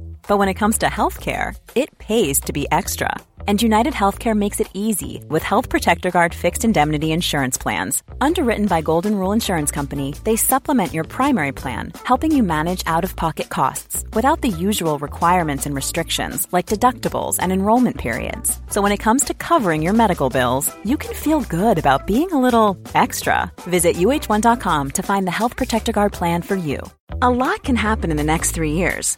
But 0.27 0.37
when 0.37 0.49
it 0.49 0.59
comes 0.61 0.77
to 0.79 0.87
healthcare, 0.87 1.55
it 1.75 1.97
pays 1.97 2.39
to 2.41 2.53
be 2.53 2.65
extra 2.71 3.15
and 3.47 3.61
United 3.61 3.93
Healthcare 3.93 4.35
makes 4.35 4.59
it 4.59 4.69
easy 4.73 5.23
with 5.27 5.43
Health 5.43 5.69
Protector 5.69 6.11
Guard 6.11 6.33
fixed 6.33 6.63
indemnity 6.63 7.11
insurance 7.11 7.57
plans. 7.57 8.03
Underwritten 8.19 8.67
by 8.67 8.81
Golden 8.81 9.15
Rule 9.15 9.31
Insurance 9.31 9.71
Company, 9.71 10.13
they 10.23 10.35
supplement 10.35 10.93
your 10.93 11.03
primary 11.03 11.51
plan, 11.51 11.93
helping 12.05 12.35
you 12.35 12.43
manage 12.43 12.83
out 12.85 13.03
of 13.03 13.15
pocket 13.15 13.49
costs 13.49 14.05
without 14.13 14.41
the 14.41 14.49
usual 14.49 14.99
requirements 14.99 15.65
and 15.65 15.75
restrictions 15.75 16.47
like 16.51 16.67
deductibles 16.67 17.37
and 17.39 17.51
enrollment 17.51 17.97
periods. 17.97 18.59
So 18.69 18.81
when 18.81 18.91
it 18.91 19.03
comes 19.03 19.23
to 19.25 19.33
covering 19.33 19.81
your 19.81 19.93
medical 19.93 20.29
bills, 20.29 20.73
you 20.85 20.97
can 20.97 21.13
feel 21.13 21.41
good 21.41 21.77
about 21.77 22.07
being 22.07 22.31
a 22.31 22.41
little 22.41 22.77
extra. 22.93 23.51
Visit 23.61 23.95
uh1.com 23.95 24.91
to 24.91 25.03
find 25.03 25.25
the 25.25 25.37
Health 25.39 25.55
Protector 25.55 25.91
Guard 25.91 26.13
plan 26.13 26.41
for 26.41 26.55
you. 26.55 26.79
A 27.21 27.29
lot 27.29 27.63
can 27.63 27.75
happen 27.75 28.11
in 28.11 28.17
the 28.17 28.23
next 28.23 28.51
three 28.51 28.71
years. 28.71 29.17